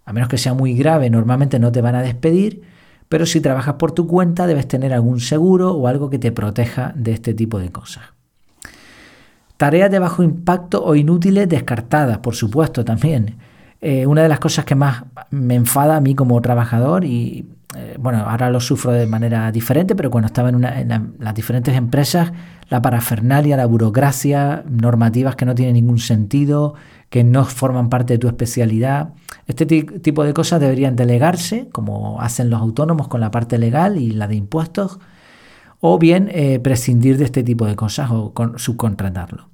a 0.06 0.12
menos 0.12 0.28
que 0.28 0.38
sea 0.38 0.54
muy 0.54 0.74
grave, 0.74 1.10
normalmente 1.10 1.58
no 1.58 1.70
te 1.70 1.82
van 1.82 1.94
a 1.94 2.02
despedir, 2.02 2.62
pero 3.08 3.26
si 3.26 3.40
trabajas 3.40 3.74
por 3.74 3.92
tu 3.92 4.06
cuenta 4.06 4.46
debes 4.46 4.66
tener 4.66 4.94
algún 4.94 5.20
seguro 5.20 5.74
o 5.74 5.86
algo 5.86 6.08
que 6.08 6.18
te 6.18 6.32
proteja 6.32 6.92
de 6.96 7.12
este 7.12 7.34
tipo 7.34 7.58
de 7.58 7.70
cosas. 7.70 8.04
Tareas 9.60 9.90
de 9.90 9.98
bajo 9.98 10.22
impacto 10.22 10.82
o 10.82 10.94
inútiles 10.94 11.46
descartadas, 11.46 12.16
por 12.16 12.34
supuesto, 12.34 12.82
también. 12.82 13.36
Eh, 13.82 14.06
una 14.06 14.22
de 14.22 14.28
las 14.30 14.40
cosas 14.40 14.64
que 14.64 14.74
más 14.74 15.04
me 15.28 15.54
enfada 15.54 15.96
a 15.96 16.00
mí 16.00 16.14
como 16.14 16.40
trabajador 16.40 17.04
y 17.04 17.44
eh, 17.76 17.94
bueno, 17.98 18.20
ahora 18.20 18.48
lo 18.48 18.58
sufro 18.60 18.90
de 18.90 19.06
manera 19.06 19.52
diferente, 19.52 19.94
pero 19.94 20.10
cuando 20.10 20.28
estaba 20.28 20.48
en, 20.48 20.62
las 21.18 21.34
diferentes 21.34 21.76
empresas, 21.76 22.32
la 22.70 22.80
parafernalia, 22.80 23.58
la 23.58 23.66
burocracia, 23.66 24.64
normativas 24.66 25.36
que 25.36 25.44
no 25.44 25.54
tienen 25.54 25.74
ningún 25.74 25.98
sentido, 25.98 26.72
que 27.10 27.22
no 27.22 27.44
forman 27.44 27.90
parte 27.90 28.14
de 28.14 28.18
tu 28.18 28.28
especialidad, 28.28 29.10
este 29.46 29.66
tipo 29.66 30.24
de 30.24 30.32
cosas 30.32 30.58
deberían 30.60 30.96
delegarse, 30.96 31.68
como 31.70 32.22
hacen 32.22 32.48
los 32.48 32.62
autónomos 32.62 33.08
con 33.08 33.20
la 33.20 33.30
parte 33.30 33.58
legal 33.58 33.98
y 33.98 34.12
la 34.12 34.26
de 34.26 34.36
impuestos, 34.36 35.00
o 35.80 35.98
bien 35.98 36.28
eh, 36.32 36.60
prescindir 36.60 37.16
de 37.18 37.24
este 37.24 37.42
tipo 37.42 37.66
de 37.66 37.76
cosas 37.76 38.10
o 38.10 38.32
subcontratarlo. 38.56 39.48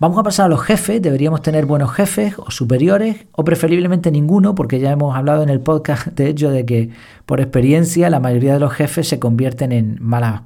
Vamos 0.00 0.18
a 0.18 0.22
pasar 0.22 0.46
a 0.46 0.48
los 0.48 0.62
jefes. 0.62 1.02
Deberíamos 1.02 1.42
tener 1.42 1.66
buenos 1.66 1.92
jefes 1.92 2.34
o 2.38 2.50
superiores, 2.50 3.26
o 3.32 3.44
preferiblemente 3.44 4.12
ninguno, 4.12 4.54
porque 4.54 4.78
ya 4.78 4.92
hemos 4.92 5.16
hablado 5.16 5.42
en 5.42 5.48
el 5.48 5.60
podcast, 5.60 6.06
de 6.08 6.28
hecho, 6.28 6.50
de 6.50 6.64
que 6.64 6.90
por 7.26 7.40
experiencia 7.40 8.08
la 8.08 8.20
mayoría 8.20 8.54
de 8.54 8.60
los 8.60 8.72
jefes 8.72 9.08
se 9.08 9.18
convierten 9.18 9.72
en 9.72 9.98
malas, 10.00 10.42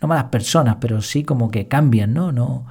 no 0.00 0.06
malas 0.06 0.24
personas, 0.24 0.76
pero 0.80 1.02
sí 1.02 1.24
como 1.24 1.50
que 1.50 1.66
cambian, 1.66 2.14
¿no? 2.14 2.30
no 2.30 2.66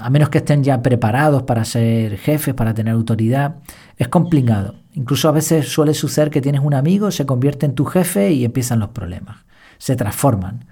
a 0.00 0.10
menos 0.10 0.30
que 0.30 0.38
estén 0.38 0.64
ya 0.64 0.82
preparados 0.82 1.42
para 1.42 1.64
ser 1.64 2.16
jefes, 2.16 2.54
para 2.54 2.72
tener 2.72 2.94
autoridad, 2.94 3.56
es 3.98 4.08
complicado. 4.08 4.76
Incluso 4.94 5.28
a 5.28 5.32
veces 5.32 5.68
suele 5.68 5.92
suceder 5.92 6.30
que 6.30 6.40
tienes 6.40 6.62
un 6.62 6.74
amigo, 6.74 7.10
se 7.10 7.26
convierte 7.26 7.66
en 7.66 7.74
tu 7.74 7.84
jefe 7.84 8.32
y 8.32 8.44
empiezan 8.44 8.78
los 8.78 8.90
problemas. 8.90 9.36
Se 9.82 9.96
transforman. 9.96 10.64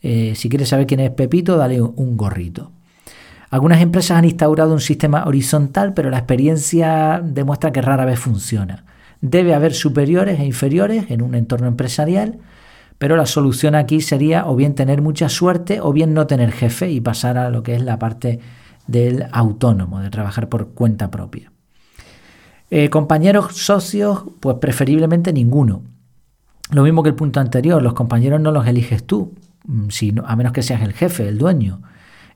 Eh, 0.00 0.32
si 0.36 0.48
quieres 0.48 0.70
saber 0.70 0.86
quién 0.86 1.00
es 1.00 1.10
Pepito, 1.10 1.58
dale 1.58 1.82
un 1.82 2.16
gorrito. 2.16 2.72
Algunas 3.50 3.82
empresas 3.82 4.16
han 4.16 4.24
instaurado 4.24 4.72
un 4.72 4.80
sistema 4.80 5.26
horizontal, 5.26 5.92
pero 5.92 6.08
la 6.08 6.16
experiencia 6.16 7.20
demuestra 7.22 7.72
que 7.72 7.82
rara 7.82 8.06
vez 8.06 8.18
funciona. 8.18 8.86
Debe 9.20 9.52
haber 9.52 9.74
superiores 9.74 10.40
e 10.40 10.46
inferiores 10.46 11.10
en 11.10 11.20
un 11.20 11.34
entorno 11.34 11.66
empresarial, 11.66 12.38
pero 12.96 13.16
la 13.18 13.26
solución 13.26 13.74
aquí 13.74 14.00
sería 14.00 14.46
o 14.46 14.56
bien 14.56 14.74
tener 14.74 15.02
mucha 15.02 15.28
suerte 15.28 15.82
o 15.82 15.92
bien 15.92 16.14
no 16.14 16.26
tener 16.26 16.50
jefe 16.50 16.90
y 16.90 17.02
pasar 17.02 17.36
a 17.36 17.50
lo 17.50 17.62
que 17.62 17.74
es 17.74 17.82
la 17.82 17.98
parte 17.98 18.40
del 18.86 19.26
autónomo, 19.30 20.00
de 20.00 20.08
trabajar 20.08 20.48
por 20.48 20.70
cuenta 20.70 21.10
propia. 21.10 21.52
Eh, 22.70 22.88
compañeros 22.88 23.58
socios, 23.58 24.24
pues 24.40 24.56
preferiblemente 24.58 25.34
ninguno. 25.34 25.82
Lo 26.70 26.82
mismo 26.82 27.02
que 27.02 27.10
el 27.10 27.14
punto 27.14 27.40
anterior, 27.40 27.82
los 27.82 27.94
compañeros 27.94 28.40
no 28.40 28.50
los 28.50 28.66
eliges 28.66 29.04
tú, 29.04 29.34
mm, 29.66 29.88
a 30.24 30.36
menos 30.36 30.52
que 30.52 30.62
seas 30.62 30.82
el 30.82 30.92
jefe, 30.92 31.28
el 31.28 31.38
dueño. 31.38 31.82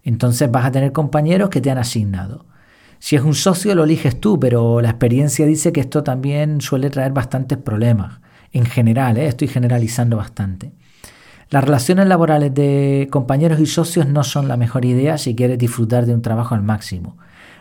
Entonces 0.04 0.50
vas 0.50 0.66
a 0.66 0.70
tener 0.70 0.92
compañeros 0.92 1.48
que 1.50 1.60
te 1.60 1.70
han 1.70 1.78
asignado. 1.78 2.46
Si 2.98 3.16
es 3.16 3.22
un 3.22 3.34
socio 3.34 3.74
lo 3.74 3.84
eliges 3.84 4.20
tú, 4.20 4.40
pero 4.40 4.80
la 4.80 4.90
experiencia 4.90 5.46
dice 5.46 5.72
que 5.72 5.80
esto 5.80 6.02
también 6.02 6.60
suele 6.60 6.90
traer 6.90 7.12
bastantes 7.12 7.58
problemas. 7.58 8.20
En 8.52 8.64
general, 8.64 9.18
¿eh? 9.18 9.26
estoy 9.26 9.48
generalizando 9.48 10.16
bastante. 10.16 10.72
Las 11.50 11.64
relaciones 11.64 12.06
laborales 12.06 12.52
de 12.54 13.08
compañeros 13.10 13.60
y 13.60 13.66
socios 13.66 14.06
no 14.06 14.24
son 14.24 14.48
la 14.48 14.56
mejor 14.56 14.84
idea 14.84 15.16
si 15.16 15.34
quieres 15.34 15.58
disfrutar 15.58 16.06
de 16.06 16.14
un 16.14 16.22
trabajo 16.22 16.54
al 16.54 16.62
máximo. 16.62 17.16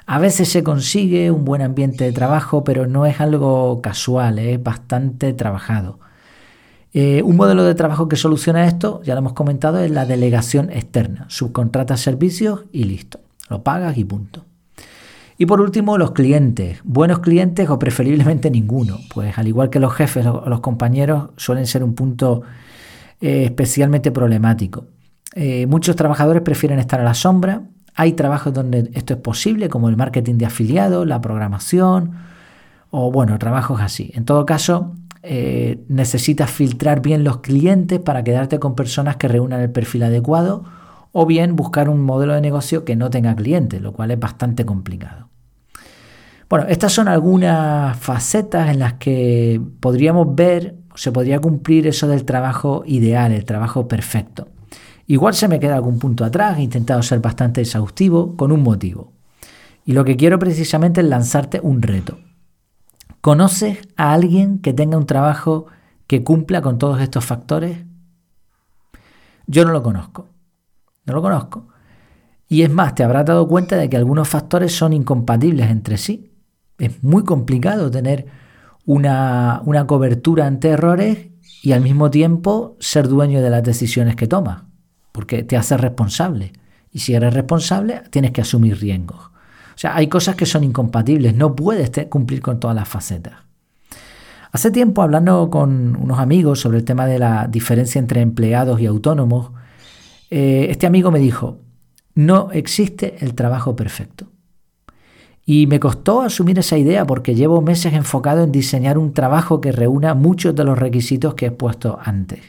A 0.06 0.20
veces 0.20 0.50
se 0.50 0.64
consigue 0.64 1.32
un 1.32 1.46
buen 1.46 1.62
ambiente 1.62 2.04
de 2.04 2.12
trabajo, 2.12 2.64
pero 2.64 2.88
no 2.88 3.06
es 3.06 3.22
algo 3.22 3.82
casual, 3.82 4.40
¿eh? 4.40 4.54
es 4.54 4.64
bastante 4.64 5.34
trabajado. 5.34 6.00
Eh, 7.00 7.22
un 7.22 7.36
modelo 7.36 7.64
de 7.64 7.76
trabajo 7.76 8.08
que 8.08 8.16
soluciona 8.16 8.66
esto, 8.66 9.04
ya 9.04 9.14
lo 9.14 9.20
hemos 9.20 9.34
comentado, 9.34 9.78
es 9.78 9.92
la 9.92 10.08
delegación 10.08 10.72
externa. 10.72 11.26
Subcontratas 11.28 12.00
servicios 12.00 12.64
y 12.72 12.86
listo. 12.86 13.20
Lo 13.52 13.62
pagas 13.62 14.00
y 14.00 14.04
punto. 14.04 14.46
Y 15.38 15.46
por 15.46 15.62
último, 15.62 16.00
los 16.00 16.14
clientes. 16.14 16.80
Buenos 16.84 17.20
clientes 17.20 17.70
o 17.70 17.78
preferiblemente 17.78 18.50
ninguno. 18.50 18.98
Pues 19.14 19.38
al 19.38 19.48
igual 19.48 19.70
que 19.70 19.80
los 19.80 19.94
jefes 19.94 20.26
o 20.26 20.50
los 20.50 20.60
compañeros 20.62 21.30
suelen 21.38 21.68
ser 21.68 21.84
un 21.84 21.94
punto 21.94 22.42
eh, 23.22 23.44
especialmente 23.44 24.10
problemático. 24.10 24.86
Eh, 25.36 25.68
muchos 25.68 25.96
trabajadores 25.96 26.42
prefieren 26.42 26.80
estar 26.80 27.00
a 27.00 27.04
la 27.04 27.14
sombra. 27.14 27.62
Hay 27.94 28.14
trabajos 28.14 28.56
donde 28.56 28.90
esto 28.96 29.14
es 29.14 29.20
posible, 29.20 29.70
como 29.70 29.90
el 29.90 29.98
marketing 29.98 30.40
de 30.40 30.48
afiliados, 30.48 31.06
la 31.06 31.22
programación 31.22 32.14
o 32.90 33.12
bueno, 33.12 33.38
trabajos 33.38 33.82
así. 33.82 34.12
En 34.16 34.26
todo 34.26 34.48
caso, 34.48 34.96
eh, 35.24 35.84
necesitas 35.88 36.52
filtrar 36.52 37.02
bien 37.02 37.24
los 37.24 37.38
clientes 37.40 38.00
para 38.00 38.24
quedarte 38.24 38.60
con 38.60 38.76
personas 38.76 39.18
que 39.18 39.28
reúnan 39.28 39.62
el 39.62 39.72
perfil 39.72 40.04
adecuado 40.04 40.64
o 41.12 41.26
bien 41.26 41.56
buscar 41.56 41.90
un 41.90 42.02
modelo 42.02 42.34
de 42.34 42.42
negocio 42.42 42.86
que 42.86 42.96
no 42.96 43.10
tenga 43.10 43.36
clientes, 43.36 43.82
lo 43.82 43.94
cual 43.94 44.12
es 44.12 44.20
bastante 44.20 44.66
complicado. 44.66 45.30
Bueno, 46.50 46.66
estas 46.70 46.94
son 46.94 47.08
algunas 47.08 47.98
facetas 48.00 48.70
en 48.70 48.80
las 48.80 48.94
que 48.94 49.60
podríamos 49.80 50.34
ver, 50.34 50.76
se 50.96 51.12
podría 51.12 51.40
cumplir 51.40 51.88
eso 51.88 52.08
del 52.08 52.24
trabajo 52.24 52.84
ideal, 52.86 53.32
el 53.34 53.44
trabajo 53.44 53.88
perfecto. 53.88 54.48
Igual 55.08 55.34
se 55.34 55.48
me 55.48 55.60
queda 55.60 55.76
algún 55.76 56.00
punto 56.00 56.24
atrás, 56.24 56.58
he 56.58 56.62
intentado 56.62 57.02
ser 57.02 57.20
bastante 57.20 57.62
exhaustivo 57.62 58.36
con 58.36 58.52
un 58.52 58.62
motivo. 58.62 59.12
Y 59.86 59.94
lo 59.94 60.06
que 60.06 60.18
quiero 60.18 60.38
precisamente 60.38 61.02
es 61.02 61.08
lanzarte 61.08 61.60
un 61.62 61.82
reto. 61.82 62.20
¿Conoces 63.22 63.80
a 63.98 64.14
alguien 64.14 64.60
que 64.60 64.74
tenga 64.74 64.98
un 64.98 65.06
trabajo 65.06 65.68
que 66.08 66.24
cumpla 66.24 66.62
con 66.62 66.78
todos 66.78 67.02
estos 67.02 67.26
factores? 67.26 67.86
Yo 69.48 69.66
no 69.66 69.72
lo 69.72 69.82
conozco. 69.82 70.30
No 71.06 71.14
lo 71.14 71.22
conozco. 71.22 71.68
Y 72.50 72.62
es 72.62 72.70
más, 72.70 72.96
te 72.96 73.04
habrás 73.04 73.26
dado 73.26 73.48
cuenta 73.48 73.76
de 73.76 73.90
que 73.90 73.98
algunos 73.98 74.28
factores 74.28 74.74
son 74.74 74.94
incompatibles 74.94 75.70
entre 75.70 75.98
sí. 75.98 76.32
Es 76.78 77.04
muy 77.04 77.24
complicado 77.24 77.90
tener 77.92 78.28
una, 78.86 79.62
una 79.66 79.88
cobertura 79.88 80.46
ante 80.46 80.70
errores 80.70 81.28
y 81.62 81.72
al 81.74 81.82
mismo 81.82 82.10
tiempo 82.10 82.78
ser 82.80 83.08
dueño 83.08 83.42
de 83.42 83.50
las 83.50 83.64
decisiones 83.64 84.16
que 84.16 84.28
tomas, 84.28 84.64
porque 85.12 85.44
te 85.44 85.58
haces 85.58 85.80
responsable. 85.80 86.54
Y 86.92 87.00
si 87.00 87.14
eres 87.14 87.34
responsable, 87.34 88.04
tienes 88.12 88.32
que 88.32 88.42
asumir 88.42 88.80
riesgos. 88.80 89.32
O 89.78 89.80
sea, 89.80 89.96
hay 89.96 90.08
cosas 90.08 90.36
que 90.36 90.48
son 90.48 90.64
incompatibles, 90.64 91.36
no 91.36 91.56
puedes 91.56 91.92
cumplir 92.10 92.42
con 92.42 92.60
todas 92.60 92.76
las 92.76 92.90
facetas. 92.90 93.36
Hace 94.52 94.72
tiempo, 94.72 95.04
hablando 95.04 95.52
con 95.52 95.96
unos 95.96 96.18
amigos 96.18 96.62
sobre 96.62 96.80
el 96.80 96.84
tema 96.84 97.06
de 97.06 97.20
la 97.20 97.48
diferencia 97.48 98.00
entre 98.00 98.22
empleados 98.22 98.82
y 98.82 98.88
autónomos, 98.88 99.52
eh, 100.32 100.66
este 100.72 100.88
amigo 100.88 101.12
me 101.12 101.20
dijo, 101.20 101.60
no 102.16 102.50
existe 102.54 103.18
el 103.20 103.36
trabajo 103.36 103.76
perfecto. 103.76 104.26
Y 105.46 105.68
me 105.68 105.80
costó 105.80 106.24
asumir 106.24 106.58
esa 106.58 106.80
idea 106.80 107.06
porque 107.06 107.36
llevo 107.36 107.62
meses 107.62 107.94
enfocado 107.94 108.44
en 108.44 108.52
diseñar 108.52 108.98
un 108.98 109.14
trabajo 109.14 109.62
que 109.62 109.72
reúna 109.72 110.16
muchos 110.16 110.56
de 110.56 110.64
los 110.64 110.80
requisitos 110.80 111.36
que 111.36 111.46
he 111.46 111.52
puesto 111.52 112.00
antes. 112.04 112.40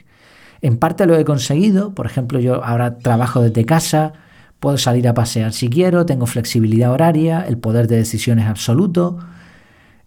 En 0.63 0.79
parte 0.79 1.05
lo 1.05 1.15
he 1.15 1.27
conseguido, 1.27 1.95
por 1.95 2.07
ejemplo, 2.07 2.41
yo 2.41 2.65
ahora 2.65 2.97
trabajo 2.97 3.43
desde 3.43 3.67
casa, 3.67 4.15
Puedo 4.61 4.77
salir 4.77 5.07
a 5.07 5.15
pasear 5.15 5.53
si 5.53 5.69
quiero, 5.69 6.05
tengo 6.05 6.27
flexibilidad 6.27 6.91
horaria, 6.91 7.45
el 7.47 7.59
poder 7.59 7.87
de 7.87 7.97
decisión 7.97 8.39
es 8.41 8.47
absoluto, 8.47 9.19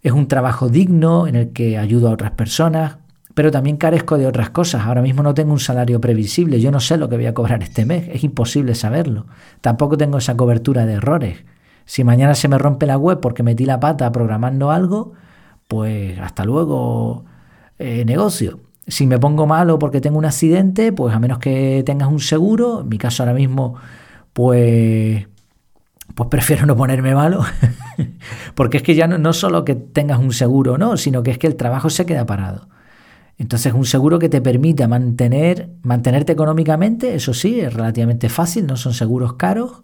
es 0.02 0.12
un 0.12 0.28
trabajo 0.28 0.68
digno 0.68 1.26
en 1.26 1.36
el 1.36 1.52
que 1.52 1.78
ayudo 1.78 2.08
a 2.08 2.12
otras 2.12 2.32
personas, 2.32 2.98
pero 3.34 3.50
también 3.50 3.78
carezco 3.78 4.18
de 4.18 4.26
otras 4.26 4.50
cosas. 4.50 4.82
Ahora 4.84 5.00
mismo 5.00 5.22
no 5.22 5.32
tengo 5.32 5.52
un 5.52 5.60
salario 5.60 6.00
previsible, 6.00 6.60
yo 6.60 6.70
no 6.70 6.80
sé 6.80 6.98
lo 6.98 7.08
que 7.08 7.16
voy 7.16 7.26
a 7.26 7.34
cobrar 7.34 7.62
este 7.62 7.86
mes, 7.86 8.08
es 8.12 8.24
imposible 8.24 8.74
saberlo. 8.74 9.26
Tampoco 9.62 9.96
tengo 9.96 10.18
esa 10.18 10.36
cobertura 10.36 10.84
de 10.84 10.94
errores. 10.94 11.44
Si 11.86 12.04
mañana 12.04 12.34
se 12.34 12.48
me 12.48 12.58
rompe 12.58 12.86
la 12.86 12.98
web 12.98 13.20
porque 13.20 13.42
metí 13.42 13.64
la 13.64 13.80
pata 13.80 14.12
programando 14.12 14.70
algo, 14.70 15.12
pues 15.66 16.18
hasta 16.20 16.44
luego 16.44 17.24
eh, 17.78 18.04
negocio. 18.04 18.60
Si 18.86 19.06
me 19.06 19.18
pongo 19.18 19.46
malo 19.46 19.78
porque 19.78 20.00
tengo 20.00 20.18
un 20.18 20.24
accidente, 20.24 20.92
pues 20.92 21.14
a 21.14 21.18
menos 21.18 21.38
que 21.38 21.82
tengas 21.86 22.08
un 22.08 22.20
seguro, 22.20 22.82
en 22.82 22.88
mi 22.88 22.98
caso 22.98 23.22
ahora 23.22 23.34
mismo 23.34 23.76
pues, 24.32 25.26
pues 26.14 26.28
prefiero 26.28 26.66
no 26.66 26.76
ponerme 26.76 27.14
malo, 27.14 27.44
porque 28.54 28.78
es 28.78 28.82
que 28.82 28.94
ya 28.94 29.06
no, 29.06 29.18
no 29.18 29.32
solo 29.32 29.64
que 29.64 29.74
tengas 29.74 30.18
un 30.18 30.32
seguro, 30.32 30.78
no, 30.78 30.96
sino 30.96 31.22
que 31.22 31.30
es 31.30 31.38
que 31.38 31.46
el 31.46 31.56
trabajo 31.56 31.90
se 31.90 32.06
queda 32.06 32.26
parado. 32.26 32.68
Entonces, 33.38 33.72
un 33.72 33.86
seguro 33.86 34.18
que 34.18 34.28
te 34.28 34.40
permita 34.40 34.86
mantener, 34.88 35.70
mantenerte 35.82 36.32
económicamente, 36.32 37.14
eso 37.14 37.34
sí, 37.34 37.60
es 37.60 37.72
relativamente 37.72 38.28
fácil, 38.28 38.66
no 38.66 38.76
son 38.76 38.94
seguros 38.94 39.34
caros, 39.34 39.82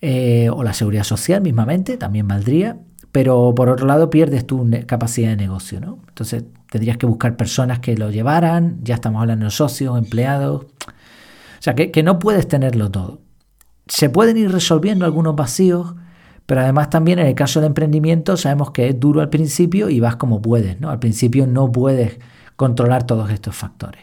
eh, 0.00 0.50
o 0.50 0.62
la 0.62 0.74
seguridad 0.74 1.04
social 1.04 1.40
mismamente, 1.40 1.96
también 1.96 2.28
valdría, 2.28 2.78
pero 3.12 3.54
por 3.54 3.70
otro 3.70 3.86
lado 3.86 4.10
pierdes 4.10 4.46
tu 4.46 4.68
capacidad 4.86 5.30
de 5.30 5.36
negocio, 5.36 5.80
¿no? 5.80 6.00
Entonces, 6.08 6.44
tendrías 6.70 6.98
que 6.98 7.06
buscar 7.06 7.36
personas 7.36 7.78
que 7.78 7.96
lo 7.96 8.10
llevaran, 8.10 8.78
ya 8.82 8.96
estamos 8.96 9.22
hablando 9.22 9.46
de 9.46 9.52
socios, 9.52 9.96
empleados, 9.96 10.64
o 10.64 11.62
sea, 11.62 11.74
que 11.74 12.02
no 12.02 12.18
puedes 12.18 12.46
tenerlo 12.46 12.90
todo. 12.90 13.25
Se 13.86 14.10
pueden 14.10 14.36
ir 14.36 14.50
resolviendo 14.50 15.04
algunos 15.04 15.36
vacíos, 15.36 15.94
pero 16.46 16.60
además 16.60 16.90
también 16.90 17.18
en 17.18 17.26
el 17.26 17.34
caso 17.34 17.60
del 17.60 17.68
emprendimiento 17.68 18.36
sabemos 18.36 18.70
que 18.70 18.88
es 18.88 19.00
duro 19.00 19.20
al 19.20 19.30
principio 19.30 19.88
y 19.88 20.00
vas 20.00 20.16
como 20.16 20.42
puedes, 20.42 20.80
¿no? 20.80 20.90
Al 20.90 20.98
principio 20.98 21.46
no 21.46 21.70
puedes 21.70 22.18
controlar 22.56 23.04
todos 23.04 23.30
estos 23.30 23.54
factores. 23.54 24.02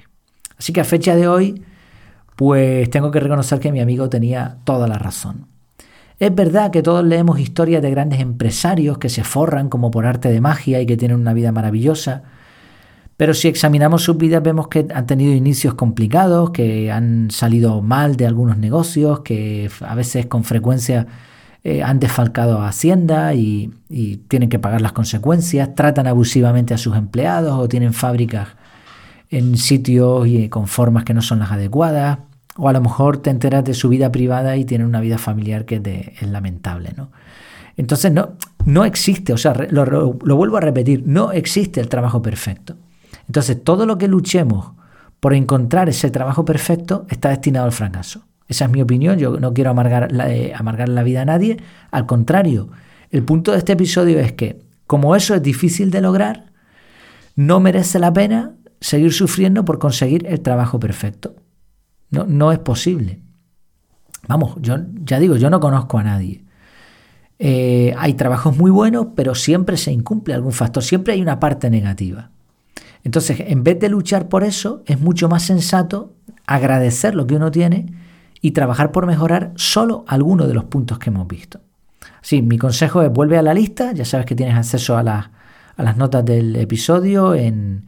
Así 0.58 0.74
que 0.74 0.82
a 0.82 0.86
fecha 0.86 1.16
de 1.16 1.28
hoy, 1.28 1.64
pues 2.36 2.90
tengo 2.90 3.12
que 3.12 3.20
reconocer 3.20 3.60
que 3.60 3.72
mi 3.72 3.82
amigo 3.82 4.10
tenía 4.10 4.58
toda 4.64 4.88
la 4.88 4.98
razón. 4.98 5.48
Es 6.20 6.34
verdad 6.34 6.72
que 6.72 6.84
todos 6.84 7.04
leemos 7.04 7.40
historias 7.40 7.82
de 7.82 7.92
grandes 7.92 8.20
empresarios 8.20 8.98
que 8.98 9.10
se 9.10 9.24
forran 9.24 9.70
como 9.70 9.92
por 9.92 10.06
arte 10.06 10.30
de 10.30 10.40
magia 10.40 10.80
y 10.80 10.86
que 10.86 10.96
tienen 10.96 11.20
una 11.20 11.34
vida 11.34 11.52
maravillosa, 11.52 12.24
pero 13.18 13.34
si 13.34 13.48
examinamos 13.48 14.04
sus 14.04 14.18
vidas 14.18 14.42
vemos 14.42 14.68
que 14.68 14.88
han 14.94 15.06
tenido 15.06 15.34
inicios 15.34 15.76
complicados, 15.76 16.50
que 16.50 16.92
han 16.92 17.30
salido 17.30 17.82
mal 17.82 18.16
de 18.16 18.26
algunos 18.26 18.58
negocios, 18.58 19.20
que 19.20 19.70
a 19.82 19.96
veces 19.96 20.26
con 20.26 20.44
frecuencia 20.44 21.06
eh, 21.64 21.84
han 21.84 22.00
desfalcado 22.00 22.60
a 22.60 22.68
Hacienda 22.68 23.34
y, 23.36 23.72
tienen 24.28 24.50
que 24.50 24.58
pagar 24.58 24.82
las 24.82 24.92
consecuencias, 24.94 25.76
tratan 25.76 26.08
abusivamente 26.08 26.74
a 26.74 26.78
sus 26.80 26.98
empleados 26.98 27.54
o 27.58 27.68
tienen 27.70 27.94
fábricas 27.94 28.50
en 29.30 29.56
sitios 29.58 30.28
y 30.28 30.50
con 30.50 30.68
formas 30.68 31.04
que 31.04 31.14
no 31.14 31.22
son 31.22 31.40
las 31.40 31.52
adecuadas. 31.52 32.20
O 32.58 32.70
a 32.70 32.74
lo 32.74 32.82
mejor 32.82 33.18
te 33.18 33.30
enteras 33.30 33.64
de 33.64 33.74
su 33.76 33.90
vida 33.90 34.12
privada 34.12 34.58
y 34.58 34.66
tienen 34.66 34.88
una 34.88 35.00
vida 35.00 35.18
familiar 35.18 35.66
que 35.66 36.16
es 36.20 36.28
lamentable, 36.28 36.94
¿no? 36.98 37.12
Entonces 37.78 38.12
no, 38.12 38.34
no 38.66 38.86
existe, 38.86 39.34
o 39.34 39.38
sea, 39.38 39.54
lo 39.70 40.14
vuelvo 40.14 40.58
a 40.58 40.60
repetir, 40.60 41.04
no 41.06 41.32
existe 41.32 41.80
el 41.80 41.90
trabajo 41.90 42.22
perfecto. 42.22 42.76
Entonces 43.28 43.64
todo 43.64 43.86
lo 43.86 43.98
que 43.98 44.08
luchemos 44.08 44.74
por 45.20 45.34
encontrar 45.34 45.90
ese 45.90 46.12
trabajo 46.12 46.44
perfecto 46.46 47.06
está 47.10 47.30
destinado 47.30 47.66
al 47.66 47.72
fracaso. 47.72 48.24
Esa 48.48 48.66
es 48.66 48.72
mi 48.72 48.82
opinión, 48.82 49.18
yo 49.18 49.40
no 49.40 49.54
quiero 49.54 49.70
amargar 49.72 50.12
la, 50.12 50.32
eh, 50.32 50.54
amargar 50.54 50.90
la 50.90 51.04
vida 51.04 51.22
a 51.22 51.26
nadie, 51.26 51.58
al 51.92 52.06
contrario, 52.06 52.70
el 53.10 53.24
punto 53.24 53.52
de 53.52 53.60
este 53.60 53.74
episodio 53.74 54.20
es 54.20 54.34
que 54.34 54.60
como 54.86 55.16
eso 55.16 55.34
es 55.34 55.42
difícil 55.42 55.92
de 55.92 56.02
lograr, 56.02 56.52
no 57.36 57.60
merece 57.60 58.00
la 58.00 58.12
pena 58.12 58.56
seguir 58.80 59.14
sufriendo 59.14 59.64
por 59.64 59.80
conseguir 59.80 60.28
el 60.28 60.42
trabajo 60.42 60.80
perfecto. 60.80 61.36
No, 62.10 62.26
no 62.26 62.52
es 62.52 62.60
posible. 62.60 63.22
Vamos, 64.28 64.56
yo 64.62 64.78
ya 65.04 65.20
digo, 65.20 65.36
yo 65.38 65.50
no 65.50 65.60
conozco 65.60 65.98
a 65.98 66.04
nadie. 66.04 66.44
Eh, 67.40 67.94
hay 67.98 68.14
trabajos 68.14 68.58
muy 68.58 68.72
buenos, 68.72 69.08
pero 69.16 69.36
siempre 69.36 69.78
se 69.78 69.92
incumple 69.92 70.34
algún 70.34 70.52
factor, 70.52 70.84
siempre 70.84 71.14
hay 71.14 71.22
una 71.22 71.40
parte 71.40 71.70
negativa. 71.70 72.32
Entonces, 73.04 73.40
en 73.40 73.64
vez 73.64 73.80
de 73.80 73.90
luchar 73.90 74.30
por 74.30 74.44
eso, 74.44 74.84
es 74.86 75.00
mucho 75.00 75.28
más 75.28 75.44
sensato 75.44 76.14
agradecer 76.46 77.16
lo 77.16 77.28
que 77.28 77.36
uno 77.36 77.52
tiene 77.52 77.94
y 78.42 78.52
trabajar 78.52 78.92
por 78.92 79.06
mejorar 79.06 79.52
solo 79.56 80.06
algunos 80.08 80.48
de 80.48 80.54
los 80.54 80.66
puntos 80.66 81.00
que 81.00 81.10
hemos 81.10 81.28
visto. 81.28 81.60
Sí, 82.22 82.42
mi 82.42 82.58
consejo 82.58 83.02
es 83.02 83.12
vuelve 83.12 83.38
a 83.38 83.42
la 83.42 83.54
lista, 83.54 83.92
ya 83.92 84.06
sabes 84.06 84.26
que 84.26 84.36
tienes 84.36 84.56
acceso 84.56 84.98
a, 84.98 85.04
las 85.04 85.98
notas 85.98 86.24
del 86.24 86.56
episodio 86.56 87.36
en, 87.36 87.86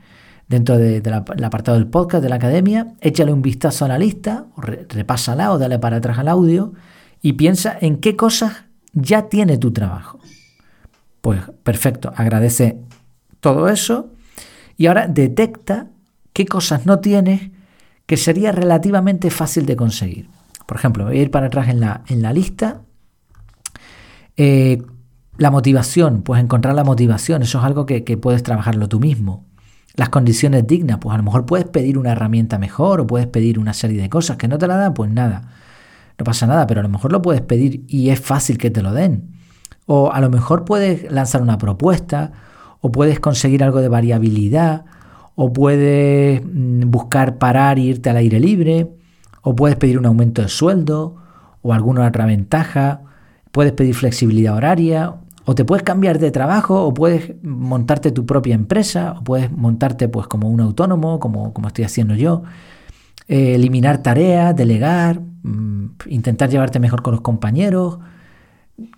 dentro 0.48 0.78
del 0.78 1.14
apartado 1.14 1.78
del 1.78 1.88
podcast 1.88 2.22
de 2.22 2.30
la 2.30 2.36
academia, 2.36 2.94
échale 3.00 3.32
un 3.32 3.42
vistazo 3.42 3.86
a 3.86 3.88
la 3.88 3.98
lista, 3.98 4.46
o 4.56 4.62
repásala 4.62 5.52
o 5.52 5.58
dale 5.58 5.80
para 5.80 5.98
atrás 5.98 6.20
al 6.20 6.28
audio 6.28 6.74
y 7.22 7.34
piensa 7.34 7.78
en 7.80 7.98
qué 7.98 8.16
cosas 8.16 8.66
ya 8.94 9.30
tiene 9.30 9.58
tu 9.58 9.72
trabajo. 9.72 10.20
Pues 11.22 11.42
perfecto, 11.64 12.14
agradece 12.16 12.80
todo 13.40 13.70
eso 13.70 14.10
y 14.78 14.88
ahora 14.88 15.08
detecta 15.08 15.88
qué 16.34 16.46
cosas 16.46 16.86
no 16.86 17.00
tienes 17.00 17.52
que 18.06 18.18
sería 18.18 18.52
relativamente 18.52 19.30
fácil 19.32 19.66
de 19.66 19.76
conseguir. 19.76 20.30
Por 20.66 20.78
ejemplo, 20.78 21.06
voy 21.06 21.18
a 21.18 21.22
ir 21.22 21.32
para 21.32 21.48
atrás 21.48 21.70
en 21.70 21.80
la, 21.80 22.04
en 22.08 22.22
la 22.22 22.34
lista. 22.34 22.82
Eh, 24.38 24.82
la 25.38 25.52
motivación, 25.52 26.22
pues 26.22 26.42
encontrar 26.42 26.76
la 26.76 26.84
motivación, 26.84 27.42
eso 27.42 27.60
es 27.60 27.66
algo 27.66 27.86
que, 27.86 28.04
que 28.04 28.18
puedes 28.18 28.44
trabajarlo 28.44 28.88
tú 28.88 29.00
mismo. 29.00 29.46
Las 29.96 30.10
condiciones 30.10 30.68
dignas, 30.68 30.98
pues 31.00 31.14
a 31.14 31.18
lo 31.18 31.24
mejor 31.24 31.46
puedes 31.46 31.68
pedir 31.68 31.98
una 31.98 32.12
herramienta 32.12 32.58
mejor 32.58 33.02
o 33.02 33.08
puedes 33.08 33.28
pedir 33.28 33.60
una 33.60 33.74
serie 33.74 34.02
de 34.02 34.10
cosas 34.10 34.38
que 34.38 34.48
no 34.48 34.58
te 34.58 34.68
la 34.68 34.76
dan, 34.76 34.94
pues 34.94 35.12
nada, 35.12 35.50
no 36.18 36.24
pasa 36.24 36.48
nada, 36.48 36.68
pero 36.68 36.82
a 36.82 36.84
lo 36.84 36.90
mejor 36.90 37.12
lo 37.12 37.22
puedes 37.22 37.42
pedir 37.42 37.86
y 37.88 38.10
es 38.10 38.20
fácil 38.20 38.58
que 38.58 38.70
te 38.70 38.82
lo 38.82 38.94
den. 38.94 39.36
O 39.86 40.12
a 40.12 40.20
lo 40.20 40.30
mejor 40.30 40.66
puedes 40.66 41.12
lanzar 41.12 41.42
una 41.42 41.58
propuesta 41.58 42.32
o 42.86 42.92
puedes 42.92 43.20
conseguir 43.20 43.64
algo 43.64 43.82
de 43.82 43.90
variabilidad 43.90 44.86
o 45.34 45.52
puedes 45.52 46.40
mm, 46.46 46.92
buscar 46.92 47.40
parar 47.40 47.80
e 47.80 47.82
irte 47.82 48.12
al 48.12 48.18
aire 48.18 48.40
libre 48.40 48.92
o 49.42 49.56
puedes 49.56 49.76
pedir 49.76 49.98
un 49.98 50.06
aumento 50.06 50.44
de 50.44 50.50
sueldo 50.50 51.16
o 51.64 51.74
alguna 51.74 52.06
otra 52.06 52.28
ventaja, 52.28 53.02
puedes 53.52 53.74
pedir 53.74 53.96
flexibilidad 53.96 54.54
horaria 54.54 55.16
o 55.46 55.56
te 55.56 55.66
puedes 55.66 55.82
cambiar 55.82 56.20
de 56.20 56.30
trabajo, 56.30 56.84
o 56.86 56.94
puedes 56.94 57.34
montarte 57.42 58.12
tu 58.12 58.28
propia 58.28 58.54
empresa, 58.54 59.16
o 59.18 59.24
puedes 59.24 59.52
montarte 59.52 60.08
pues 60.08 60.28
como 60.28 60.48
un 60.48 60.62
autónomo, 60.62 61.20
como, 61.20 61.54
como 61.54 61.68
estoy 61.68 61.86
haciendo 61.86 62.14
yo. 62.14 62.44
Eh, 63.28 63.56
eliminar 63.56 64.04
tareas, 64.04 64.56
delegar, 64.56 65.22
mm, 65.42 65.86
intentar 66.08 66.50
llevarte 66.50 66.80
mejor 66.80 67.02
con 67.02 67.14
los 67.14 67.22
compañeros. 67.22 67.98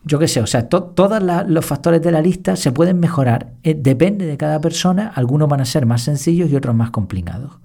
Yo 0.04 0.18
qué 0.18 0.28
sé, 0.28 0.42
o 0.42 0.48
sea, 0.48 0.70
todos 0.70 1.22
los 1.48 1.66
factores 1.66 2.02
de 2.02 2.12
la 2.12 2.22
lista 2.22 2.56
se 2.56 2.72
pueden 2.72 3.00
mejorar. 3.00 3.54
Eh, 3.64 3.76
depende 3.76 4.26
de 4.26 4.38
cada 4.38 4.60
persona, 4.60 5.12
algunos 5.14 5.48
van 5.48 5.62
a 5.62 5.66
ser 5.66 5.86
más 5.86 6.02
sencillos 6.02 6.50
y 6.50 6.56
otros 6.56 6.76
más 6.76 6.90
complicados. 6.90 7.60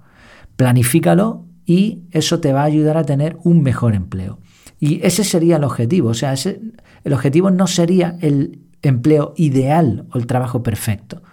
Planifícalo 0.55 1.45
y 1.65 2.03
eso 2.11 2.39
te 2.39 2.53
va 2.53 2.61
a 2.61 2.65
ayudar 2.65 2.97
a 2.97 3.03
tener 3.03 3.37
un 3.43 3.63
mejor 3.63 3.95
empleo. 3.95 4.39
Y 4.79 4.99
ese 5.03 5.23
sería 5.23 5.55
el 5.55 5.63
objetivo. 5.63 6.09
O 6.09 6.13
sea, 6.13 6.33
el 6.33 7.13
objetivo 7.13 7.49
no 7.49 7.67
sería 7.67 8.17
el 8.21 8.59
empleo 8.81 9.33
ideal 9.37 10.05
o 10.11 10.17
el 10.17 10.27
trabajo 10.27 10.61
perfecto. 10.61 11.23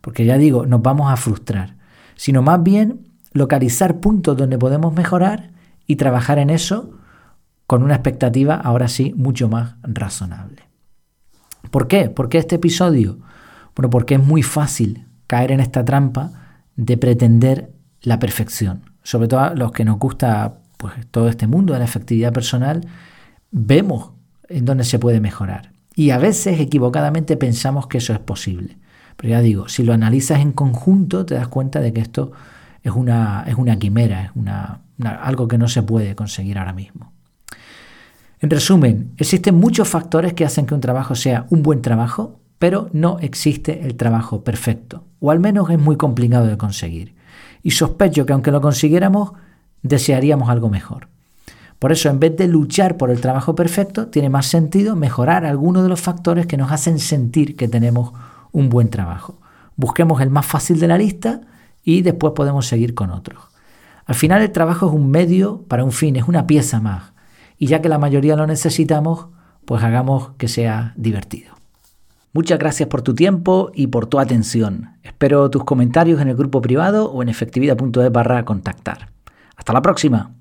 Porque 0.00 0.24
ya 0.24 0.38
digo, 0.38 0.64
nos 0.64 0.80
vamos 0.80 1.12
a 1.12 1.16
frustrar. 1.16 1.76
Sino 2.14 2.40
más 2.40 2.62
bien 2.62 3.08
localizar 3.32 4.00
puntos 4.00 4.36
donde 4.36 4.58
podemos 4.58 4.94
mejorar 4.94 5.50
y 5.86 5.96
trabajar 5.96 6.38
en 6.38 6.50
eso 6.50 6.99
con 7.70 7.84
una 7.84 7.94
expectativa 7.94 8.56
ahora 8.56 8.88
sí 8.88 9.14
mucho 9.16 9.48
más 9.48 9.76
razonable. 9.84 10.62
¿Por 11.70 11.86
qué? 11.86 12.10
¿Por 12.10 12.28
qué 12.28 12.38
este 12.38 12.56
episodio? 12.56 13.20
Bueno, 13.76 13.90
porque 13.90 14.16
es 14.16 14.20
muy 14.20 14.42
fácil 14.42 15.06
caer 15.28 15.52
en 15.52 15.60
esta 15.60 15.84
trampa 15.84 16.32
de 16.74 16.96
pretender 16.96 17.70
la 18.02 18.18
perfección. 18.18 18.90
Sobre 19.04 19.28
todo 19.28 19.38
a 19.38 19.54
los 19.54 19.70
que 19.70 19.84
nos 19.84 20.00
gusta 20.00 20.62
pues, 20.78 20.94
todo 21.12 21.28
este 21.28 21.46
mundo 21.46 21.72
de 21.72 21.78
la 21.78 21.84
efectividad 21.84 22.32
personal, 22.32 22.88
vemos 23.52 24.14
en 24.48 24.64
dónde 24.64 24.82
se 24.82 24.98
puede 24.98 25.20
mejorar. 25.20 25.70
Y 25.94 26.10
a 26.10 26.18
veces 26.18 26.58
equivocadamente 26.58 27.36
pensamos 27.36 27.86
que 27.86 27.98
eso 27.98 28.12
es 28.12 28.18
posible. 28.18 28.78
Pero 29.16 29.28
ya 29.28 29.40
digo, 29.42 29.68
si 29.68 29.84
lo 29.84 29.92
analizas 29.92 30.40
en 30.40 30.50
conjunto 30.50 31.24
te 31.24 31.36
das 31.36 31.46
cuenta 31.46 31.78
de 31.78 31.92
que 31.92 32.00
esto 32.00 32.32
es 32.82 32.90
una, 32.90 33.44
es 33.46 33.54
una 33.54 33.78
quimera, 33.78 34.24
es 34.24 34.30
una, 34.34 34.80
algo 35.22 35.46
que 35.46 35.56
no 35.56 35.68
se 35.68 35.84
puede 35.84 36.16
conseguir 36.16 36.58
ahora 36.58 36.72
mismo. 36.72 37.12
En 38.40 38.48
resumen, 38.48 39.12
existen 39.18 39.54
muchos 39.54 39.86
factores 39.86 40.32
que 40.32 40.46
hacen 40.46 40.64
que 40.64 40.74
un 40.74 40.80
trabajo 40.80 41.14
sea 41.14 41.46
un 41.50 41.62
buen 41.62 41.82
trabajo, 41.82 42.40
pero 42.58 42.88
no 42.92 43.18
existe 43.18 43.84
el 43.84 43.96
trabajo 43.96 44.44
perfecto, 44.44 45.04
o 45.20 45.30
al 45.30 45.40
menos 45.40 45.68
es 45.68 45.78
muy 45.78 45.96
complicado 45.96 46.46
de 46.46 46.56
conseguir. 46.56 47.14
Y 47.62 47.72
sospecho 47.72 48.24
que 48.24 48.32
aunque 48.32 48.50
lo 48.50 48.62
consiguiéramos, 48.62 49.32
desearíamos 49.82 50.48
algo 50.48 50.70
mejor. 50.70 51.08
Por 51.78 51.92
eso, 51.92 52.08
en 52.08 52.18
vez 52.18 52.34
de 52.36 52.48
luchar 52.48 52.96
por 52.96 53.10
el 53.10 53.20
trabajo 53.20 53.54
perfecto, 53.54 54.08
tiene 54.08 54.30
más 54.30 54.46
sentido 54.46 54.96
mejorar 54.96 55.44
algunos 55.44 55.82
de 55.82 55.90
los 55.90 56.00
factores 56.00 56.46
que 56.46 56.56
nos 56.56 56.72
hacen 56.72 56.98
sentir 56.98 57.56
que 57.56 57.68
tenemos 57.68 58.12
un 58.52 58.70
buen 58.70 58.88
trabajo. 58.88 59.38
Busquemos 59.76 60.22
el 60.22 60.30
más 60.30 60.46
fácil 60.46 60.80
de 60.80 60.88
la 60.88 60.96
lista 60.98 61.42
y 61.84 62.00
después 62.00 62.32
podemos 62.34 62.66
seguir 62.66 62.94
con 62.94 63.10
otros. 63.10 63.42
Al 64.06 64.14
final 64.14 64.40
el 64.40 64.50
trabajo 64.50 64.88
es 64.88 64.92
un 64.92 65.10
medio 65.10 65.62
para 65.68 65.84
un 65.84 65.92
fin, 65.92 66.16
es 66.16 66.24
una 66.26 66.46
pieza 66.46 66.80
más. 66.80 67.12
Y 67.60 67.66
ya 67.66 67.82
que 67.82 67.90
la 67.90 67.98
mayoría 67.98 68.36
lo 68.36 68.46
necesitamos, 68.46 69.26
pues 69.66 69.84
hagamos 69.84 70.30
que 70.38 70.48
sea 70.48 70.94
divertido. 70.96 71.54
Muchas 72.32 72.58
gracias 72.58 72.88
por 72.88 73.02
tu 73.02 73.14
tiempo 73.14 73.70
y 73.74 73.88
por 73.88 74.06
tu 74.06 74.18
atención. 74.18 74.96
Espero 75.02 75.50
tus 75.50 75.64
comentarios 75.64 76.22
en 76.22 76.28
el 76.28 76.36
grupo 76.36 76.62
privado 76.62 77.12
o 77.12 77.22
en 77.22 77.28
efectividad.es 77.28 78.10
barra 78.10 78.46
contactar. 78.46 79.10
Hasta 79.56 79.74
la 79.74 79.82
próxima. 79.82 80.32